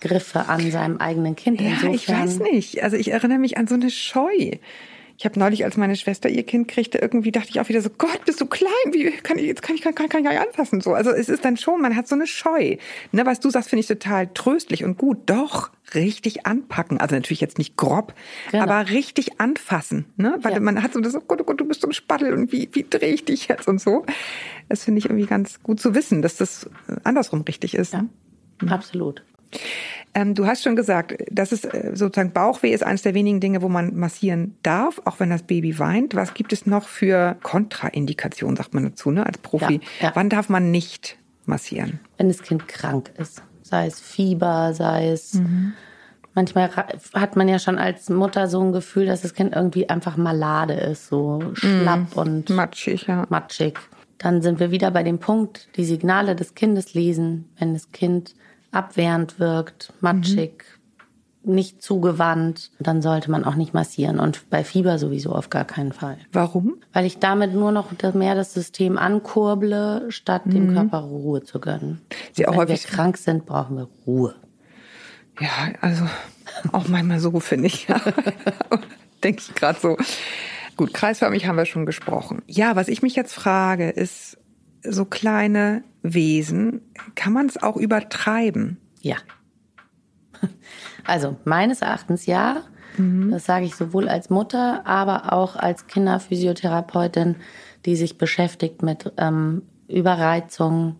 Griffe 0.00 0.48
an 0.48 0.70
seinem 0.70 0.98
eigenen 0.98 1.36
Kind. 1.36 1.60
Ja, 1.60 1.88
ich 1.90 2.08
weiß 2.08 2.40
nicht. 2.40 2.82
Also 2.82 2.96
ich 2.96 3.12
erinnere 3.12 3.38
mich 3.38 3.58
an 3.58 3.66
so 3.66 3.74
eine 3.74 3.90
Scheu. 3.90 4.52
Ich 5.20 5.26
habe 5.26 5.38
neulich, 5.38 5.64
als 5.66 5.76
meine 5.76 5.96
Schwester 5.96 6.30
ihr 6.30 6.44
Kind 6.44 6.66
kriegte, 6.66 6.96
irgendwie 6.96 7.30
dachte 7.30 7.50
ich 7.50 7.60
auch 7.60 7.68
wieder 7.68 7.82
so, 7.82 7.90
Gott, 7.90 8.24
bist 8.24 8.40
du 8.40 8.46
klein? 8.46 8.70
Wie 8.90 9.10
kann 9.10 9.36
ich 9.36 9.44
jetzt 9.44 9.60
kann 9.60 9.76
ich 9.76 9.82
kann, 9.82 9.94
kann, 9.94 10.08
kann 10.08 10.20
ich 10.22 10.24
gar 10.26 10.32
nicht 10.32 10.40
anfassen 10.40 10.80
so. 10.80 10.94
Also 10.94 11.10
es 11.10 11.28
ist 11.28 11.44
dann 11.44 11.58
schon, 11.58 11.82
man 11.82 11.94
hat 11.94 12.08
so 12.08 12.14
eine 12.14 12.26
Scheu. 12.26 12.78
Ne, 13.12 13.26
was 13.26 13.38
du 13.38 13.50
sagst, 13.50 13.68
finde 13.68 13.80
ich 13.80 13.86
total 13.86 14.28
tröstlich 14.32 14.82
und 14.82 14.96
gut. 14.96 15.18
Doch 15.26 15.68
richtig 15.92 16.46
anpacken. 16.46 16.96
Also 16.98 17.16
natürlich 17.16 17.42
jetzt 17.42 17.58
nicht 17.58 17.76
grob, 17.76 18.14
Genau. 18.50 18.62
aber 18.62 18.88
richtig 18.88 19.38
anfassen. 19.42 20.06
Ne, 20.16 20.38
weil 20.40 20.54
Ja. 20.54 20.60
man 20.60 20.82
hat 20.82 20.94
so 20.94 21.00
das, 21.02 21.14
oh 21.14 21.20
Gott, 21.20 21.42
oh 21.42 21.44
Gott, 21.44 21.60
du 21.60 21.66
bist 21.66 21.82
so 21.82 21.88
ein 21.88 21.92
Spattel 21.92 22.32
und 22.32 22.50
wie 22.50 22.70
wie 22.72 22.86
drehe 22.88 23.12
ich 23.12 23.26
dich 23.26 23.48
jetzt 23.48 23.68
und 23.68 23.78
so. 23.78 24.06
Das 24.70 24.84
finde 24.84 25.00
ich 25.00 25.04
irgendwie 25.04 25.26
ganz 25.26 25.62
gut 25.62 25.80
zu 25.80 25.94
wissen, 25.94 26.22
dass 26.22 26.36
das 26.38 26.64
äh, 26.88 26.96
andersrum 27.04 27.42
richtig 27.42 27.74
ist. 27.74 27.92
Ja, 27.92 28.06
absolut. 28.70 29.22
Ähm, 30.14 30.34
du 30.34 30.46
hast 30.46 30.62
schon 30.62 30.74
gesagt, 30.76 31.14
das 31.30 31.52
ist 31.52 31.64
äh, 31.72 31.92
sozusagen 31.94 32.32
Bauchweh 32.32 32.72
ist 32.72 32.82
eines 32.84 33.02
der 33.02 33.14
wenigen 33.14 33.40
Dinge, 33.40 33.62
wo 33.62 33.68
man 33.68 33.96
massieren 33.96 34.56
darf, 34.62 35.00
auch 35.04 35.20
wenn 35.20 35.30
das 35.30 35.42
Baby 35.42 35.78
weint. 35.78 36.14
Was 36.14 36.34
gibt 36.34 36.52
es 36.52 36.66
noch 36.66 36.88
für 36.88 37.36
Kontraindikationen, 37.42 38.56
sagt 38.56 38.74
man 38.74 38.84
dazu, 38.84 39.10
ne, 39.10 39.24
als 39.24 39.38
Profi? 39.38 39.80
Ja, 40.00 40.08
ja. 40.08 40.10
Wann 40.14 40.28
darf 40.28 40.48
man 40.48 40.70
nicht 40.70 41.16
massieren? 41.46 42.00
Wenn 42.18 42.28
das 42.28 42.42
Kind 42.42 42.66
krank 42.66 43.12
ist, 43.18 43.42
sei 43.62 43.86
es 43.86 44.00
Fieber, 44.00 44.74
sei 44.74 45.10
es 45.10 45.34
Mhm. 45.34 45.74
manchmal 46.34 46.70
hat 47.14 47.36
man 47.36 47.48
ja 47.48 47.58
schon 47.60 47.78
als 47.78 48.08
Mutter 48.08 48.48
so 48.48 48.60
ein 48.60 48.72
Gefühl, 48.72 49.06
dass 49.06 49.22
das 49.22 49.34
Kind 49.34 49.54
irgendwie 49.54 49.88
einfach 49.88 50.16
malade 50.16 50.74
ist, 50.74 51.06
so 51.08 51.40
schlapp 51.54 52.16
und 52.16 52.50
Matschig, 52.50 53.06
ja. 53.06 53.26
matschig. 53.28 53.78
Dann 54.18 54.42
sind 54.42 54.60
wir 54.60 54.70
wieder 54.70 54.90
bei 54.90 55.02
dem 55.02 55.18
Punkt, 55.18 55.68
die 55.76 55.84
Signale 55.84 56.36
des 56.36 56.54
Kindes 56.54 56.94
lesen, 56.94 57.48
wenn 57.58 57.72
das 57.74 57.90
Kind 57.92 58.34
abwehrend 58.72 59.38
wirkt, 59.40 59.92
matschig, 60.00 60.64
nicht 61.42 61.80
zugewandt, 61.82 62.70
dann 62.78 63.00
sollte 63.00 63.30
man 63.30 63.44
auch 63.44 63.54
nicht 63.54 63.72
massieren 63.72 64.20
und 64.20 64.50
bei 64.50 64.62
Fieber 64.62 64.98
sowieso 64.98 65.32
auf 65.32 65.48
gar 65.48 65.64
keinen 65.64 65.92
Fall. 65.92 66.18
Warum? 66.32 66.76
Weil 66.92 67.06
ich 67.06 67.18
damit 67.18 67.54
nur 67.54 67.72
noch 67.72 67.90
mehr 68.14 68.34
das 68.34 68.52
System 68.52 68.98
ankurble, 68.98 70.06
statt 70.10 70.42
dem 70.44 70.74
Körper 70.74 70.98
Ruhe 70.98 71.42
zu 71.42 71.58
gönnen. 71.58 72.02
Sie 72.32 72.46
auch 72.46 72.52
wenn 72.52 72.68
wir 72.68 72.74
häufig- 72.74 72.86
krank 72.88 73.16
sind, 73.16 73.46
brauchen 73.46 73.76
wir 73.78 73.88
Ruhe. 74.06 74.34
Ja, 75.40 75.48
also 75.80 76.04
auch 76.72 76.88
manchmal 76.88 77.20
so, 77.20 77.40
finde 77.40 77.68
ich. 77.68 77.86
Denke 79.24 79.42
ich 79.48 79.54
gerade 79.54 79.78
so. 79.80 79.96
Gut, 80.76 80.92
kreisförmig 80.92 81.46
haben 81.46 81.56
wir 81.56 81.64
schon 81.66 81.86
gesprochen. 81.86 82.42
Ja, 82.46 82.76
was 82.76 82.88
ich 82.88 83.00
mich 83.02 83.14
jetzt 83.16 83.32
frage, 83.34 83.88
ist, 83.90 84.36
so 84.82 85.04
kleine 85.04 85.82
Wesen, 86.02 86.80
kann 87.14 87.32
man 87.32 87.46
es 87.46 87.62
auch 87.62 87.76
übertreiben? 87.76 88.78
Ja. 89.00 89.16
Also 91.04 91.36
meines 91.44 91.82
Erachtens 91.82 92.26
ja. 92.26 92.62
Das 93.30 93.46
sage 93.46 93.64
ich 93.64 93.76
sowohl 93.76 94.08
als 94.08 94.30
Mutter, 94.30 94.86
aber 94.86 95.32
auch 95.32 95.56
als 95.56 95.86
Kinderphysiotherapeutin, 95.86 97.36
die 97.86 97.96
sich 97.96 98.18
beschäftigt 98.18 98.82
mit 98.82 99.12
ähm, 99.16 99.62
Überreizung, 99.88 100.96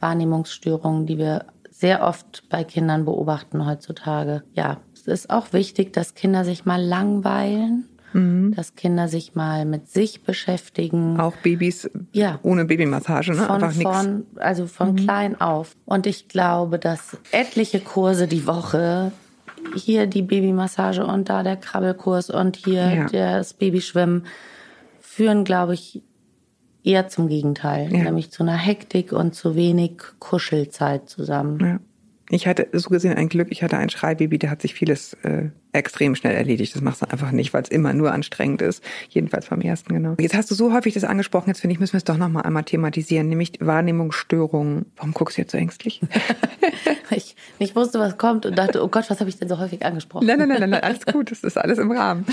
Wahrnehmungsstörungen, 0.00 1.06
die 1.06 1.18
wir 1.18 1.46
sehr 1.70 2.02
oft 2.02 2.48
bei 2.50 2.62
Kindern 2.62 3.04
beobachten 3.04 3.66
heutzutage. 3.66 4.42
Ja, 4.52 4.78
es 4.94 5.06
ist 5.06 5.30
auch 5.30 5.52
wichtig, 5.52 5.92
dass 5.92 6.14
Kinder 6.14 6.44
sich 6.44 6.66
mal 6.66 6.82
langweilen, 6.82 7.88
dass 8.12 8.74
Kinder 8.74 9.08
sich 9.08 9.34
mal 9.34 9.64
mit 9.64 9.88
sich 9.88 10.22
beschäftigen. 10.22 11.18
Auch 11.20 11.34
Babys 11.36 11.88
Ja. 12.12 12.38
ohne 12.42 12.64
Babymassage, 12.64 13.30
ne? 13.32 13.42
Von 13.46 13.50
Einfach 13.62 13.72
vorn, 13.72 14.26
also 14.36 14.66
von 14.66 14.96
klein 14.96 15.40
auf. 15.40 15.76
Und 15.84 16.06
ich 16.06 16.28
glaube, 16.28 16.78
dass 16.78 17.16
etliche 17.32 17.80
Kurse 17.80 18.26
die 18.26 18.46
Woche, 18.46 19.12
hier 19.76 20.06
die 20.06 20.22
Babymassage 20.22 21.04
und 21.06 21.28
da 21.28 21.42
der 21.42 21.56
Krabbelkurs 21.56 22.30
und 22.30 22.56
hier 22.56 22.90
Ja. 22.92 23.06
das 23.06 23.54
Babyschwimmen, 23.54 24.24
führen, 25.00 25.44
glaube 25.44 25.74
ich, 25.74 26.02
eher 26.82 27.08
zum 27.08 27.28
Gegenteil, 27.28 27.92
Ja. 27.92 28.04
nämlich 28.04 28.30
zu 28.30 28.42
einer 28.42 28.56
Hektik 28.56 29.12
und 29.12 29.34
zu 29.34 29.54
wenig 29.54 30.00
Kuschelzeit 30.18 31.08
zusammen. 31.10 31.58
Ja. 31.60 31.80
Ich 32.32 32.46
hatte 32.46 32.68
so 32.72 32.90
gesehen 32.90 33.14
ein 33.14 33.28
Glück, 33.28 33.48
ich 33.50 33.62
hatte 33.62 33.76
ein 33.76 33.90
Schreibaby, 33.90 34.38
der 34.38 34.50
hat 34.50 34.62
sich 34.62 34.74
vieles 34.74 35.14
äh, 35.24 35.50
extrem 35.72 36.14
schnell 36.14 36.34
erledigt. 36.34 36.74
Das 36.74 36.82
machst 36.82 37.02
du 37.02 37.10
einfach 37.10 37.32
nicht, 37.32 37.52
weil 37.52 37.62
es 37.62 37.68
immer 37.68 37.92
nur 37.92 38.12
anstrengend 38.12 38.62
ist. 38.62 38.84
Jedenfalls 39.08 39.46
beim 39.46 39.60
ersten, 39.60 39.92
genau. 39.92 40.14
Jetzt 40.18 40.34
hast 40.34 40.50
du 40.50 40.54
so 40.54 40.72
häufig 40.72 40.94
das 40.94 41.04
angesprochen, 41.04 41.50
jetzt 41.50 41.60
finde 41.60 41.74
ich, 41.74 41.80
müssen 41.80 41.94
wir 41.94 41.98
es 41.98 42.04
doch 42.04 42.16
nochmal 42.16 42.44
einmal 42.44 42.62
thematisieren, 42.62 43.28
nämlich 43.28 43.52
Wahrnehmungsstörungen. 43.60 44.86
Warum 44.96 45.12
guckst 45.12 45.36
du 45.36 45.42
jetzt 45.42 45.52
so 45.52 45.58
ängstlich? 45.58 46.00
Ich 47.12 47.34
nicht 47.58 47.74
wusste, 47.74 47.98
was 47.98 48.18
kommt 48.18 48.46
und 48.46 48.56
dachte, 48.56 48.84
oh 48.84 48.88
Gott, 48.88 49.10
was 49.10 49.18
habe 49.18 49.28
ich 49.28 49.36
denn 49.36 49.48
so 49.48 49.58
häufig 49.58 49.84
angesprochen? 49.84 50.28
Nein, 50.28 50.38
nein, 50.38 50.48
nein, 50.48 50.60
nein, 50.60 50.70
nein, 50.70 50.82
alles 50.82 51.04
gut, 51.04 51.32
das 51.32 51.42
ist 51.42 51.58
alles 51.58 51.78
im 51.78 51.90
Rahmen. 51.90 52.24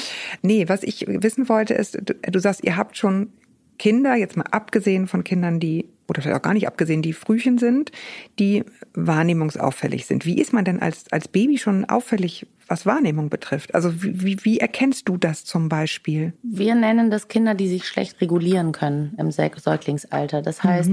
Nee, 0.44 0.70
was 0.70 0.84
ich 0.84 1.06
wissen 1.08 1.50
wollte, 1.50 1.74
ist, 1.74 1.96
du, 1.96 2.14
du 2.14 2.40
sagst, 2.40 2.64
ihr 2.64 2.77
habt 2.77 2.96
schon 2.96 3.31
Kinder, 3.77 4.16
jetzt 4.16 4.37
mal 4.37 4.46
abgesehen 4.51 5.07
von 5.07 5.24
Kindern, 5.24 5.59
die, 5.59 5.90
oder 6.07 6.22
vielleicht 6.22 6.37
auch 6.37 6.42
gar 6.42 6.53
nicht 6.53 6.68
abgesehen, 6.68 7.01
die 7.01 7.13
Frühchen 7.13 7.57
sind, 7.57 7.92
die 8.40 8.63
wahrnehmungsauffällig 8.94 10.05
sind. 10.05 10.25
Wie 10.25 10.40
ist 10.40 10.53
man 10.53 10.66
denn 10.66 10.81
als, 10.81 11.11
als 11.11 11.27
Baby 11.27 11.57
schon 11.57 11.85
auffällig, 11.85 12.48
was 12.68 12.85
Wahrnehmung 12.85 13.29
betrifft? 13.29 13.75
Also 13.75 14.03
wie, 14.03 14.22
wie, 14.24 14.46
wie 14.46 14.59
erkennst 14.59 15.07
du 15.07 15.18
das 15.18 15.46
zum 15.46 15.70
Beispiel? 15.70 16.33
Wir 16.44 16.75
nennen 16.75 17.11
das 17.11 17.27
Kinder, 17.27 17.53
die 17.53 17.68
sich 17.68 17.85
schlecht 17.85 18.20
regulieren 18.22 18.72
können 18.72 19.16
im 19.18 19.29
Säug- 19.29 19.59
Säuglingsalter. 19.59 20.42
Das 20.42 20.63
heißt, 20.63 20.92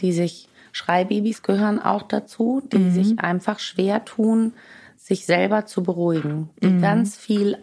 die 0.00 0.12
sich, 0.12 0.48
Schreibabys 0.72 1.42
gehören 1.42 1.78
auch 1.78 2.02
dazu, 2.02 2.62
die 2.72 2.90
sich 2.90 3.18
einfach 3.18 3.58
schwer 3.58 4.04
tun, 4.04 4.52
sich 4.96 5.24
selber 5.24 5.64
zu 5.64 5.82
beruhigen, 5.82 6.50
die 6.62 6.78
ganz 6.78 7.16
viel 7.16 7.56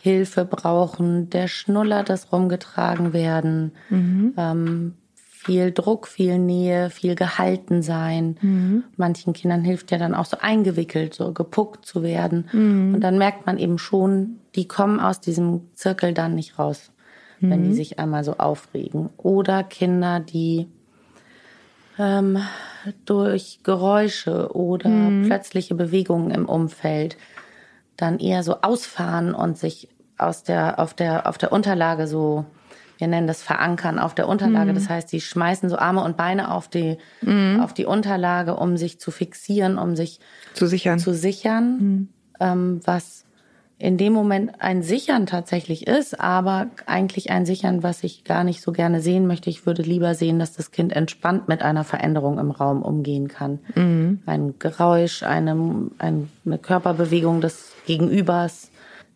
Außenhilfe 0.00 0.44
brauchen, 0.44 1.30
der 1.30 1.48
Schnuller, 1.48 2.02
das 2.02 2.32
rumgetragen 2.32 3.12
werden, 3.12 3.72
ähm, 4.36 4.94
viel 5.14 5.72
Druck, 5.72 6.06
viel 6.06 6.38
Nähe, 6.38 6.90
viel 6.90 7.14
gehalten 7.14 7.82
sein. 7.82 8.36
Manchen 8.96 9.32
Kindern 9.32 9.64
hilft 9.64 9.90
ja 9.90 9.98
dann 9.98 10.14
auch 10.14 10.26
so 10.26 10.36
eingewickelt, 10.40 11.14
so 11.14 11.32
gepuckt 11.32 11.86
zu 11.86 12.02
werden. 12.02 12.46
Und 12.94 13.00
dann 13.00 13.18
merkt 13.18 13.46
man 13.46 13.58
eben 13.58 13.78
schon, 13.78 14.36
die 14.54 14.68
kommen 14.68 15.00
aus 15.00 15.20
diesem 15.20 15.62
Zirkel 15.74 16.12
dann 16.12 16.34
nicht 16.34 16.58
raus, 16.58 16.92
wenn 17.40 17.64
die 17.64 17.74
sich 17.74 17.98
einmal 17.98 18.24
so 18.24 18.36
aufregen. 18.36 19.10
Oder 19.16 19.64
Kinder, 19.64 20.20
die 20.20 20.66
ähm, 21.98 22.38
durch 23.06 23.60
Geräusche 23.62 24.54
oder 24.54 24.90
plötzliche 25.26 25.74
Bewegungen 25.74 26.30
im 26.30 26.46
Umfeld 26.46 27.16
dann 28.00 28.18
eher 28.18 28.42
so 28.42 28.60
ausfahren 28.62 29.34
und 29.34 29.58
sich 29.58 29.88
aus 30.18 30.42
der, 30.42 30.78
auf 30.78 30.94
der, 30.94 31.26
auf 31.28 31.38
der 31.38 31.52
Unterlage 31.52 32.06
so, 32.06 32.44
wir 32.98 33.08
nennen 33.08 33.26
das 33.26 33.42
Verankern 33.42 33.98
auf 33.98 34.14
der 34.14 34.28
Unterlage. 34.28 34.74
Das 34.74 34.90
heißt, 34.90 35.10
die 35.10 35.22
schmeißen 35.22 35.70
so 35.70 35.78
Arme 35.78 36.04
und 36.04 36.18
Beine 36.18 36.50
auf 36.50 36.68
die, 36.68 36.98
auf 37.60 37.72
die 37.72 37.86
Unterlage, 37.86 38.56
um 38.56 38.76
sich 38.76 39.00
zu 39.00 39.10
fixieren, 39.10 39.78
um 39.78 39.96
sich 39.96 40.20
Zu 40.52 40.66
sichern? 40.66 40.98
zu 40.98 41.14
sichern, 41.14 42.08
ähm, 42.40 42.80
was 42.84 43.24
in 43.80 43.96
dem 43.96 44.12
Moment 44.12 44.52
ein 44.58 44.82
Sichern 44.82 45.24
tatsächlich 45.24 45.86
ist, 45.86 46.20
aber 46.20 46.66
eigentlich 46.84 47.30
ein 47.30 47.46
Sichern, 47.46 47.82
was 47.82 48.04
ich 48.04 48.24
gar 48.24 48.44
nicht 48.44 48.60
so 48.60 48.72
gerne 48.72 49.00
sehen 49.00 49.26
möchte. 49.26 49.48
Ich 49.48 49.64
würde 49.64 49.80
lieber 49.80 50.14
sehen, 50.14 50.38
dass 50.38 50.52
das 50.52 50.70
Kind 50.70 50.92
entspannt 50.92 51.48
mit 51.48 51.62
einer 51.62 51.82
Veränderung 51.82 52.38
im 52.38 52.50
Raum 52.50 52.82
umgehen 52.82 53.28
kann. 53.28 53.58
Ein 54.26 54.54
Geräusch, 54.58 55.22
eine, 55.22 55.88
eine 55.98 56.58
Körperbewegung 56.58 57.40
des 57.40 57.72
Gegenübers, 57.86 58.69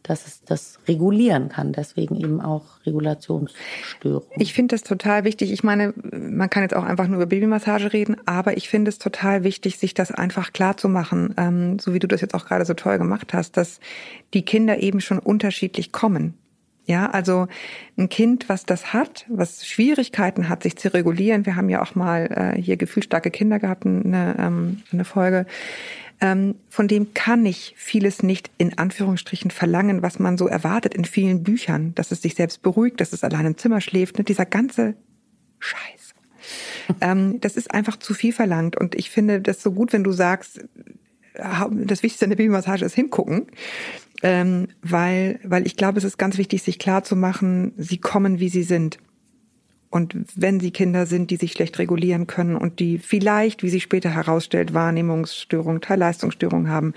dass 0.04 0.26
es 0.26 0.44
das 0.44 0.78
regulieren 0.86 1.48
kann. 1.48 1.72
Deswegen 1.72 2.14
eben 2.14 2.40
auch 2.40 2.62
Regulationsstörungen. 2.86 4.28
Ich 4.36 4.52
finde 4.52 4.74
das 4.74 4.82
total 4.82 5.24
wichtig. 5.24 5.50
Ich 5.50 5.64
meine, 5.64 5.94
man 5.96 6.50
kann 6.50 6.62
jetzt 6.62 6.76
auch 6.76 6.84
einfach 6.84 7.08
nur 7.08 7.16
über 7.16 7.26
Babymassage 7.26 7.92
reden, 7.92 8.16
aber 8.26 8.56
ich 8.56 8.68
finde 8.68 8.90
es 8.90 8.98
total 8.98 9.44
wichtig, 9.44 9.78
sich 9.78 9.94
das 9.94 10.12
einfach 10.12 10.52
klar 10.52 10.76
zu 10.76 10.88
machen, 10.88 11.34
ähm, 11.38 11.78
so 11.78 11.94
wie 11.94 11.98
du 11.98 12.06
das 12.06 12.20
jetzt 12.20 12.34
auch 12.34 12.44
gerade 12.44 12.66
so 12.66 12.74
toll 12.74 12.98
gemacht 12.98 13.32
hast, 13.32 13.56
dass 13.56 13.80
die 14.34 14.44
Kinder 14.44 14.78
eben 14.78 15.00
schon 15.00 15.18
unterschiedlich 15.18 15.90
kommen. 15.90 16.34
Ja, 16.86 17.08
also 17.08 17.46
ein 17.96 18.10
Kind, 18.10 18.50
was 18.50 18.66
das 18.66 18.92
hat, 18.92 19.24
was 19.28 19.66
Schwierigkeiten 19.66 20.50
hat, 20.50 20.62
sich 20.62 20.76
zu 20.76 20.92
regulieren. 20.92 21.46
Wir 21.46 21.56
haben 21.56 21.70
ja 21.70 21.80
auch 21.80 21.94
mal 21.94 22.52
äh, 22.56 22.60
hier 22.60 22.76
gefühlsstarke 22.76 23.30
Kinder 23.30 23.58
gehabt, 23.58 23.86
eine, 23.86 24.36
ähm, 24.38 24.82
eine 24.92 25.06
Folge. 25.06 25.46
Ähm, 26.20 26.56
von 26.68 26.88
dem 26.88 27.12
kann 27.14 27.44
ich 27.44 27.74
vieles 27.76 28.22
nicht 28.22 28.50
in 28.58 28.78
Anführungsstrichen 28.78 29.50
verlangen, 29.50 30.02
was 30.02 30.18
man 30.18 30.38
so 30.38 30.46
erwartet 30.46 30.94
in 30.94 31.04
vielen 31.04 31.42
Büchern, 31.42 31.94
dass 31.94 32.12
es 32.12 32.22
sich 32.22 32.34
selbst 32.34 32.62
beruhigt, 32.62 33.00
dass 33.00 33.12
es 33.12 33.24
allein 33.24 33.46
im 33.46 33.56
Zimmer 33.56 33.80
schläft. 33.80 34.18
Ne? 34.18 34.24
Dieser 34.24 34.46
ganze 34.46 34.94
Scheiß. 35.58 36.14
ähm, 37.00 37.40
das 37.40 37.56
ist 37.56 37.70
einfach 37.70 37.96
zu 37.96 38.14
viel 38.14 38.32
verlangt. 38.32 38.76
Und 38.76 38.94
ich 38.94 39.10
finde 39.10 39.40
das 39.40 39.62
so 39.62 39.72
gut, 39.72 39.92
wenn 39.92 40.04
du 40.04 40.12
sagst, 40.12 40.60
das 41.34 42.02
Wichtigste 42.02 42.26
in 42.26 42.30
der 42.30 42.36
Babymassage 42.36 42.84
ist 42.84 42.94
hingucken, 42.94 43.48
ähm, 44.22 44.68
weil, 44.82 45.40
weil 45.42 45.66
ich 45.66 45.76
glaube, 45.76 45.98
es 45.98 46.04
ist 46.04 46.16
ganz 46.16 46.38
wichtig, 46.38 46.62
sich 46.62 46.78
klar 46.78 47.02
zu 47.02 47.16
machen, 47.16 47.72
sie 47.76 47.98
kommen, 47.98 48.38
wie 48.38 48.48
sie 48.48 48.62
sind. 48.62 48.98
Und 49.94 50.16
wenn 50.34 50.58
sie 50.58 50.72
Kinder 50.72 51.06
sind, 51.06 51.30
die 51.30 51.36
sich 51.36 51.52
schlecht 51.52 51.78
regulieren 51.78 52.26
können 52.26 52.56
und 52.56 52.80
die 52.80 52.98
vielleicht, 52.98 53.62
wie 53.62 53.68
sich 53.68 53.84
später 53.84 54.10
herausstellt, 54.10 54.74
Wahrnehmungsstörungen, 54.74 55.80
Teilleistungsstörungen 55.80 56.68
haben, 56.68 56.94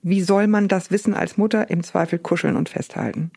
wie 0.00 0.22
soll 0.22 0.46
man 0.46 0.66
das 0.66 0.90
wissen 0.90 1.12
als 1.12 1.36
Mutter? 1.36 1.68
Im 1.68 1.82
Zweifel 1.82 2.18
kuscheln 2.18 2.56
und 2.56 2.70
festhalten. 2.70 3.30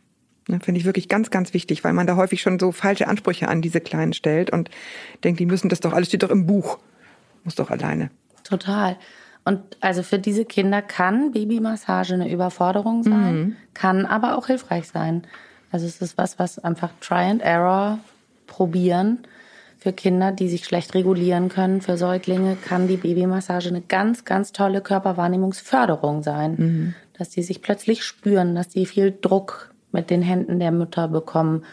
Ne, 0.47 0.61
Finde 0.61 0.79
ich 0.79 0.85
wirklich 0.85 1.09
ganz, 1.09 1.31
ganz 1.31 1.53
wichtig, 1.53 1.83
weil 1.83 1.91
man 1.91 2.07
da 2.07 2.15
häufig 2.15 2.41
schon 2.41 2.59
so 2.59 2.71
falsche 2.71 3.09
Ansprüche 3.09 3.49
an 3.49 3.61
diese 3.61 3.81
Kleinen 3.81 4.13
stellt 4.13 4.51
und 4.51 4.69
denkt, 5.25 5.41
die 5.41 5.47
müssen 5.47 5.67
das 5.67 5.81
doch, 5.81 5.91
alles 5.91 6.07
steht 6.07 6.23
doch 6.23 6.29
im 6.31 6.45
Buch. 6.45 6.79
Muss 7.43 7.55
doch 7.55 7.71
alleine. 7.71 8.09
Total. 8.45 8.95
Und 9.43 9.59
also 9.81 10.01
für 10.01 10.17
diese 10.17 10.45
Kinder 10.45 10.81
kann 10.81 11.33
Babymassage 11.33 12.13
eine 12.13 12.31
Überforderung 12.31 13.03
sein, 13.03 13.57
kann 13.73 14.05
aber 14.05 14.37
auch 14.37 14.47
hilfreich 14.47 14.87
sein. 14.87 15.27
Also 15.71 15.87
es 15.87 16.01
ist 16.01 16.17
was, 16.17 16.39
was 16.39 16.57
einfach 16.57 16.91
Try 17.01 17.25
and 17.29 17.41
Error 17.41 17.99
probieren 18.47 19.19
Für 19.84 19.91
Kinder, 19.91 20.32
die 20.32 20.47
sich 20.47 20.63
schlecht 20.63 20.93
regulieren 20.95 21.49
können, 21.49 21.82
für 21.82 21.97
Säuglinge 21.97 22.56
kann 22.56 22.88
die 22.88 22.95
Babymassage 22.95 23.67
eine 23.67 23.82
ganz, 23.82 24.23
ganz 24.23 24.53
tolle 24.53 24.79
Körperwahrnehmungsförderung 24.79 26.23
sein. 26.23 26.95
Dass 27.17 27.29
die 27.29 27.43
sich 27.43 27.62
plötzlich 27.62 28.03
spüren, 28.06 28.56
dass 28.56 28.69
die 28.69 28.86
viel 28.86 29.12
Druck 29.12 29.73
mit 29.91 30.10
den 30.10 30.21
Händen 30.21 30.60
der 30.60 30.71
Mütter 30.71 31.10
bekommen. 31.10 31.65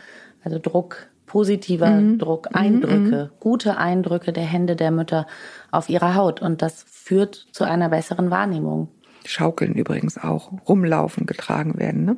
Also 0.43 0.59
Druck, 0.59 1.07
positiver 1.27 2.03
Druck, 2.19 2.49
Eindrücke, 2.53 3.31
gute 3.39 3.79
Eindrücke 3.79 4.33
der 4.33 4.43
Hände 4.43 4.75
der 4.75 4.91
Mütter 4.91 5.29
auf 5.71 5.89
ihrer 5.89 6.17
Haut. 6.17 6.43
Und 6.43 6.63
das 6.63 6.85
führt 6.89 7.47
zu 7.53 7.63
einer 7.63 7.91
besseren 7.91 8.31
Wahrnehmung. 8.31 8.89
Schaukeln 9.25 9.75
übrigens 9.75 10.19
auch, 10.19 10.51
rumlaufen, 10.69 11.27
getragen 11.27 11.79
werden, 11.79 12.05
ne? 12.05 12.17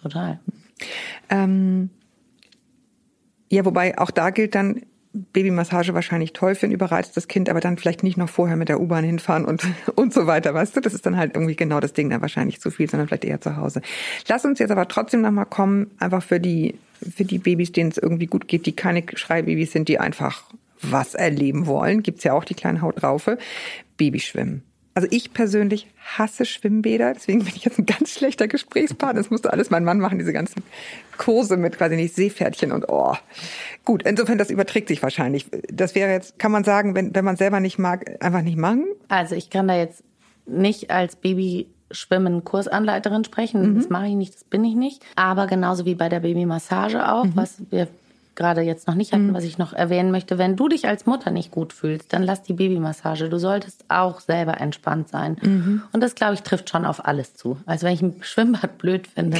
Total. 0.00 0.38
Ähm, 1.28 1.90
ja, 3.48 3.64
wobei 3.64 3.98
auch 3.98 4.10
da 4.10 4.30
gilt 4.30 4.54
dann, 4.54 4.82
Babymassage 5.32 5.94
wahrscheinlich 5.94 6.32
toll 6.32 6.54
für 6.54 6.66
ein 6.66 6.72
überreiztes 6.72 7.28
Kind, 7.28 7.48
aber 7.48 7.60
dann 7.60 7.78
vielleicht 7.78 8.02
nicht 8.02 8.16
noch 8.16 8.28
vorher 8.28 8.56
mit 8.56 8.68
der 8.68 8.80
U-Bahn 8.80 9.04
hinfahren 9.04 9.44
und, 9.44 9.66
und 9.94 10.12
so 10.12 10.26
weiter, 10.26 10.54
weißt 10.54 10.76
du? 10.76 10.80
Das 10.80 10.94
ist 10.94 11.06
dann 11.06 11.16
halt 11.16 11.34
irgendwie 11.34 11.56
genau 11.56 11.80
das 11.80 11.92
Ding, 11.92 12.10
dann 12.10 12.20
wahrscheinlich 12.20 12.60
zu 12.60 12.70
viel, 12.70 12.88
sondern 12.88 13.08
vielleicht 13.08 13.24
eher 13.24 13.40
zu 13.40 13.56
Hause. 13.56 13.82
Lass 14.28 14.44
uns 14.44 14.58
jetzt 14.58 14.70
aber 14.70 14.88
trotzdem 14.88 15.22
nochmal 15.22 15.46
kommen, 15.46 15.90
einfach 15.98 16.22
für 16.22 16.40
die, 16.40 16.74
für 17.00 17.24
die 17.24 17.38
Babys, 17.38 17.72
denen 17.72 17.90
es 17.90 17.98
irgendwie 17.98 18.26
gut 18.26 18.48
geht, 18.48 18.66
die 18.66 18.76
keine 18.76 19.04
Schreibabys 19.14 19.72
sind, 19.72 19.88
die 19.88 19.98
einfach 19.98 20.44
was 20.82 21.14
erleben 21.14 21.66
wollen. 21.66 22.02
Gibt's 22.02 22.24
ja 22.24 22.34
auch 22.34 22.44
die 22.44 22.54
kleinen 22.54 22.82
Hautraufe. 22.82 23.38
Babyschwimmen. 23.96 24.62
Also 24.96 25.08
ich 25.10 25.34
persönlich 25.34 25.88
hasse 26.16 26.46
Schwimmbäder, 26.46 27.12
deswegen 27.12 27.40
bin 27.40 27.52
ich 27.54 27.66
jetzt 27.66 27.78
ein 27.78 27.84
ganz 27.84 28.12
schlechter 28.12 28.48
Gesprächspartner. 28.48 29.20
Das 29.20 29.30
musste 29.30 29.52
alles 29.52 29.68
mein 29.68 29.84
Mann 29.84 30.00
machen, 30.00 30.18
diese 30.18 30.32
ganzen 30.32 30.62
Kurse 31.18 31.58
mit 31.58 31.76
quasi 31.76 31.96
nicht 31.96 32.14
Seepferdchen 32.14 32.72
und 32.72 32.86
oh. 32.88 33.14
Gut, 33.84 34.04
insofern, 34.04 34.38
das 34.38 34.48
überträgt 34.48 34.88
sich 34.88 35.02
wahrscheinlich. 35.02 35.50
Das 35.70 35.94
wäre 35.94 36.10
jetzt, 36.10 36.38
kann 36.38 36.50
man 36.50 36.64
sagen, 36.64 36.94
wenn, 36.94 37.14
wenn 37.14 37.26
man 37.26 37.36
selber 37.36 37.60
nicht 37.60 37.78
mag, 37.78 38.16
einfach 38.24 38.40
nicht 38.40 38.56
machen? 38.56 38.86
Also 39.08 39.34
ich 39.34 39.50
kann 39.50 39.68
da 39.68 39.76
jetzt 39.76 40.02
nicht 40.46 40.90
als 40.90 41.16
Babyschwimmen 41.16 42.44
Kursanleiterin 42.44 43.22
sprechen. 43.22 43.76
Das 43.76 43.90
mache 43.90 44.06
ich 44.06 44.14
nicht, 44.14 44.34
das 44.34 44.44
bin 44.44 44.64
ich 44.64 44.76
nicht. 44.76 45.04
Aber 45.14 45.46
genauso 45.46 45.84
wie 45.84 45.94
bei 45.94 46.08
der 46.08 46.20
Babymassage 46.20 47.06
auch, 47.12 47.26
was 47.34 47.58
wir 47.68 47.86
gerade 48.36 48.60
jetzt 48.60 48.86
noch 48.86 48.94
nicht 48.94 49.12
hatten, 49.12 49.34
was 49.34 49.44
ich 49.44 49.58
noch 49.58 49.72
erwähnen 49.72 50.10
möchte. 50.10 50.38
Wenn 50.38 50.56
du 50.56 50.68
dich 50.68 50.86
als 50.86 51.06
Mutter 51.06 51.30
nicht 51.30 51.50
gut 51.50 51.72
fühlst, 51.72 52.12
dann 52.12 52.22
lass 52.22 52.42
die 52.42 52.52
Babymassage. 52.52 53.28
Du 53.28 53.38
solltest 53.38 53.84
auch 53.88 54.20
selber 54.20 54.60
entspannt 54.60 55.08
sein. 55.08 55.82
Und 55.92 56.00
das, 56.02 56.14
glaube 56.14 56.34
ich, 56.34 56.42
trifft 56.42 56.70
schon 56.70 56.84
auf 56.84 57.04
alles 57.06 57.34
zu. 57.34 57.56
Also 57.66 57.86
wenn 57.86 57.94
ich 57.94 58.02
ein 58.02 58.16
Schwimmbad 58.20 58.78
blöd 58.78 59.06
finde, 59.06 59.38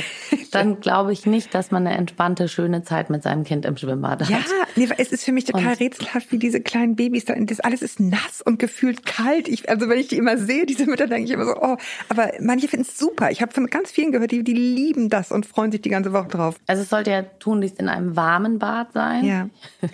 dann 0.52 0.80
glaube 0.80 1.12
ich 1.12 1.26
nicht, 1.26 1.54
dass 1.54 1.70
man 1.70 1.86
eine 1.86 1.96
entspannte, 1.96 2.48
schöne 2.48 2.82
Zeit 2.82 3.10
mit 3.10 3.22
seinem 3.22 3.44
Kind 3.44 3.64
im 3.66 3.76
Schwimmbad 3.76 4.22
hat. 4.22 4.30
Ja, 4.30 4.38
nee, 4.76 4.88
es 4.96 5.12
ist 5.12 5.24
für 5.24 5.32
mich 5.32 5.44
total 5.44 5.72
Und- 5.72 5.80
rätselhaft, 5.80 6.32
wie 6.32 6.38
diese 6.38 6.60
kleinen 6.60 6.96
Babys 6.96 7.24
da, 7.26 7.34
das 7.38 7.60
alles 7.60 7.82
ist 7.82 8.00
nass 8.00 8.40
und 8.44 8.58
gefühlt 8.58 9.04
kalt. 9.04 9.48
Ich, 9.48 9.68
also 9.68 9.88
wenn 9.88 9.98
ich 9.98 10.08
die 10.08 10.16
immer 10.16 10.38
sehe, 10.38 10.66
diese 10.66 10.86
Mütter, 10.86 11.06
denke 11.06 11.24
ich 11.24 11.30
immer 11.32 11.44
so, 11.44 11.54
oh, 11.60 11.76
aber 12.08 12.30
manche 12.40 12.68
finden 12.68 12.86
es 12.88 12.98
super. 12.98 13.30
Ich 13.30 13.42
habe 13.42 13.52
von 13.52 13.66
ganz 13.66 13.90
vielen 13.90 14.12
gehört, 14.12 14.30
die, 14.30 14.42
die 14.42 14.54
lieben 14.54 15.10
das 15.10 15.30
und 15.32 15.44
freuen 15.46 15.70
sich 15.70 15.82
die 15.82 15.90
ganze 15.90 16.12
Woche 16.12 16.28
drauf. 16.28 16.56
Also 16.66 16.82
es 16.82 16.88
sollte 16.88 17.10
ja 17.10 17.22
tunlichst 17.22 17.78
in 17.78 17.88
einem 17.88 18.16
warmen 18.16 18.58
Bad 18.58 18.85
sein. 18.92 19.24
Ja. 19.24 19.48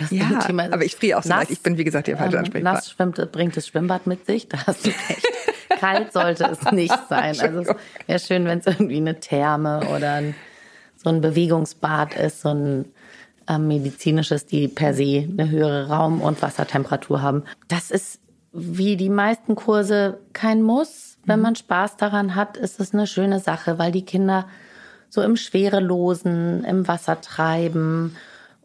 Das 0.00 0.10
Ja, 0.10 0.40
Thema- 0.40 0.64
aber 0.64 0.84
ich 0.84 0.96
friere 0.96 1.18
auch 1.18 1.22
so 1.22 1.28
leid. 1.28 1.50
Ich 1.50 1.60
bin, 1.60 1.78
wie 1.78 1.84
gesagt, 1.84 2.08
der 2.08 2.16
falsche 2.16 2.38
ähm. 2.54 2.62
Nass 2.62 2.90
schwimmt, 2.90 3.16
bringt 3.32 3.56
das 3.56 3.66
Schwimmbad 3.68 4.06
mit 4.06 4.26
sich, 4.26 4.48
da 4.48 4.66
hast 4.66 4.86
du 4.86 4.90
recht. 4.90 5.26
Kalt 5.80 6.12
sollte 6.12 6.44
es 6.44 6.72
nicht 6.72 6.96
sein. 7.08 7.38
Also 7.40 7.60
es 7.60 7.68
wäre 8.06 8.18
schön, 8.18 8.44
wenn 8.46 8.58
es 8.60 8.66
irgendwie 8.66 8.96
eine 8.96 9.20
Therme 9.20 9.86
oder 9.94 10.14
ein, 10.14 10.34
so 10.96 11.10
ein 11.10 11.20
Bewegungsbad 11.20 12.14
ist, 12.16 12.40
so 12.40 12.48
ein 12.50 12.86
ähm, 13.48 13.68
medizinisches, 13.68 14.46
die 14.46 14.68
per 14.68 14.94
se 14.94 15.28
eine 15.30 15.50
höhere 15.50 15.88
Raum- 15.88 16.20
und 16.20 16.40
Wassertemperatur 16.42 17.22
haben. 17.22 17.44
Das 17.68 17.90
ist 17.90 18.20
wie 18.52 18.96
die 18.96 19.10
meisten 19.10 19.54
Kurse 19.54 20.18
kein 20.32 20.62
Muss. 20.62 21.18
Wenn 21.24 21.40
man 21.40 21.56
Spaß 21.56 21.96
daran 21.96 22.34
hat, 22.36 22.56
ist 22.56 22.80
es 22.80 22.94
eine 22.94 23.06
schöne 23.06 23.40
Sache, 23.40 23.78
weil 23.78 23.92
die 23.92 24.04
Kinder 24.04 24.46
so 25.16 25.22
im 25.22 25.36
Schwerelosen, 25.36 26.62
im 26.62 26.86
Wasser 26.86 27.20
treiben, 27.20 28.14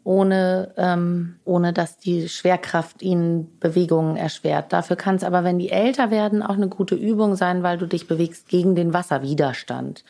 ohne, 0.04 0.74
ähm, 0.78 1.36
ohne 1.46 1.74
dass 1.74 1.98
die 1.98 2.28
Schwerkraft 2.28 3.02
ihnen 3.02 3.58
Bewegungen 3.60 4.18
erschwert. 4.18 4.74
Dafür 4.74 4.96
kann 4.96 5.16
es 5.16 5.24
aber, 5.24 5.44
wenn 5.44 5.60
die 5.60 5.70
älter 5.70 6.12
werden, 6.12 6.44
auch 6.44 6.56
eine 6.56 6.68
gute 6.68 6.96
Übung 6.96 7.36
sein, 7.36 7.64
weil 7.64 7.78
du 7.78 7.88
dich 7.88 8.08
bewegst 8.08 8.50
gegen 8.50 8.76
den 8.76 8.94
Wasserwiderstand. 8.94 10.04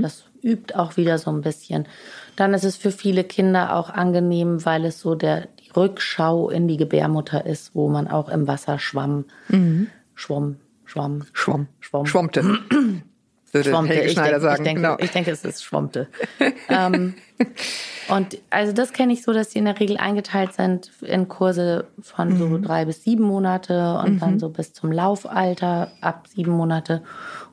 Das 0.00 0.24
übt 0.42 0.74
auch 0.74 0.96
wieder 0.96 1.18
so 1.18 1.30
ein 1.30 1.42
bisschen. 1.42 1.86
Dann 2.36 2.54
ist 2.54 2.64
es 2.64 2.76
für 2.76 2.90
viele 2.90 3.24
Kinder 3.24 3.76
auch 3.76 3.90
angenehm, 3.90 4.64
weil 4.64 4.84
es 4.84 5.00
so 5.00 5.14
der 5.14 5.48
die 5.60 5.70
Rückschau 5.70 6.48
in 6.50 6.68
die 6.68 6.76
Gebärmutter 6.76 7.44
ist, 7.44 7.74
wo 7.74 7.88
man 7.88 8.08
auch 8.08 8.28
im 8.28 8.46
Wasser 8.46 8.78
schwamm, 8.78 9.26
schwamm, 10.14 10.56
schwamm, 10.84 11.24
Schwamm. 11.32 11.68
schwamm, 11.80 12.06
Schwammte. 12.06 12.58
Würde 13.52 13.70
schwammte. 13.70 13.92
Helge 13.94 14.06
Ich, 14.08 14.12
Schneider 14.14 14.30
denk, 14.32 14.42
sagen. 14.42 14.56
ich, 14.62 14.64
denke, 14.64 14.80
genau. 14.82 14.96
ich 14.98 15.10
denke, 15.10 15.30
es 15.30 15.44
ist 15.44 15.62
schwammte. 15.62 16.08
ähm, 16.68 17.14
und 18.08 18.38
also 18.50 18.72
das 18.72 18.92
kenne 18.92 19.12
ich 19.12 19.22
so, 19.22 19.32
dass 19.32 19.50
die 19.50 19.58
in 19.58 19.64
der 19.66 19.78
Regel 19.78 19.96
eingeteilt 19.98 20.54
sind 20.54 20.90
in 21.02 21.28
Kurse 21.28 21.86
von 22.00 22.36
so 22.36 22.46
Mhm. 22.46 22.62
drei 22.62 22.84
bis 22.84 23.04
sieben 23.04 23.24
Monate 23.24 23.98
und 24.04 24.20
dann 24.20 24.38
so 24.38 24.48
bis 24.48 24.72
zum 24.72 24.90
Laufalter 24.90 25.92
ab 26.00 26.26
sieben 26.34 26.52
Monate. 26.52 27.02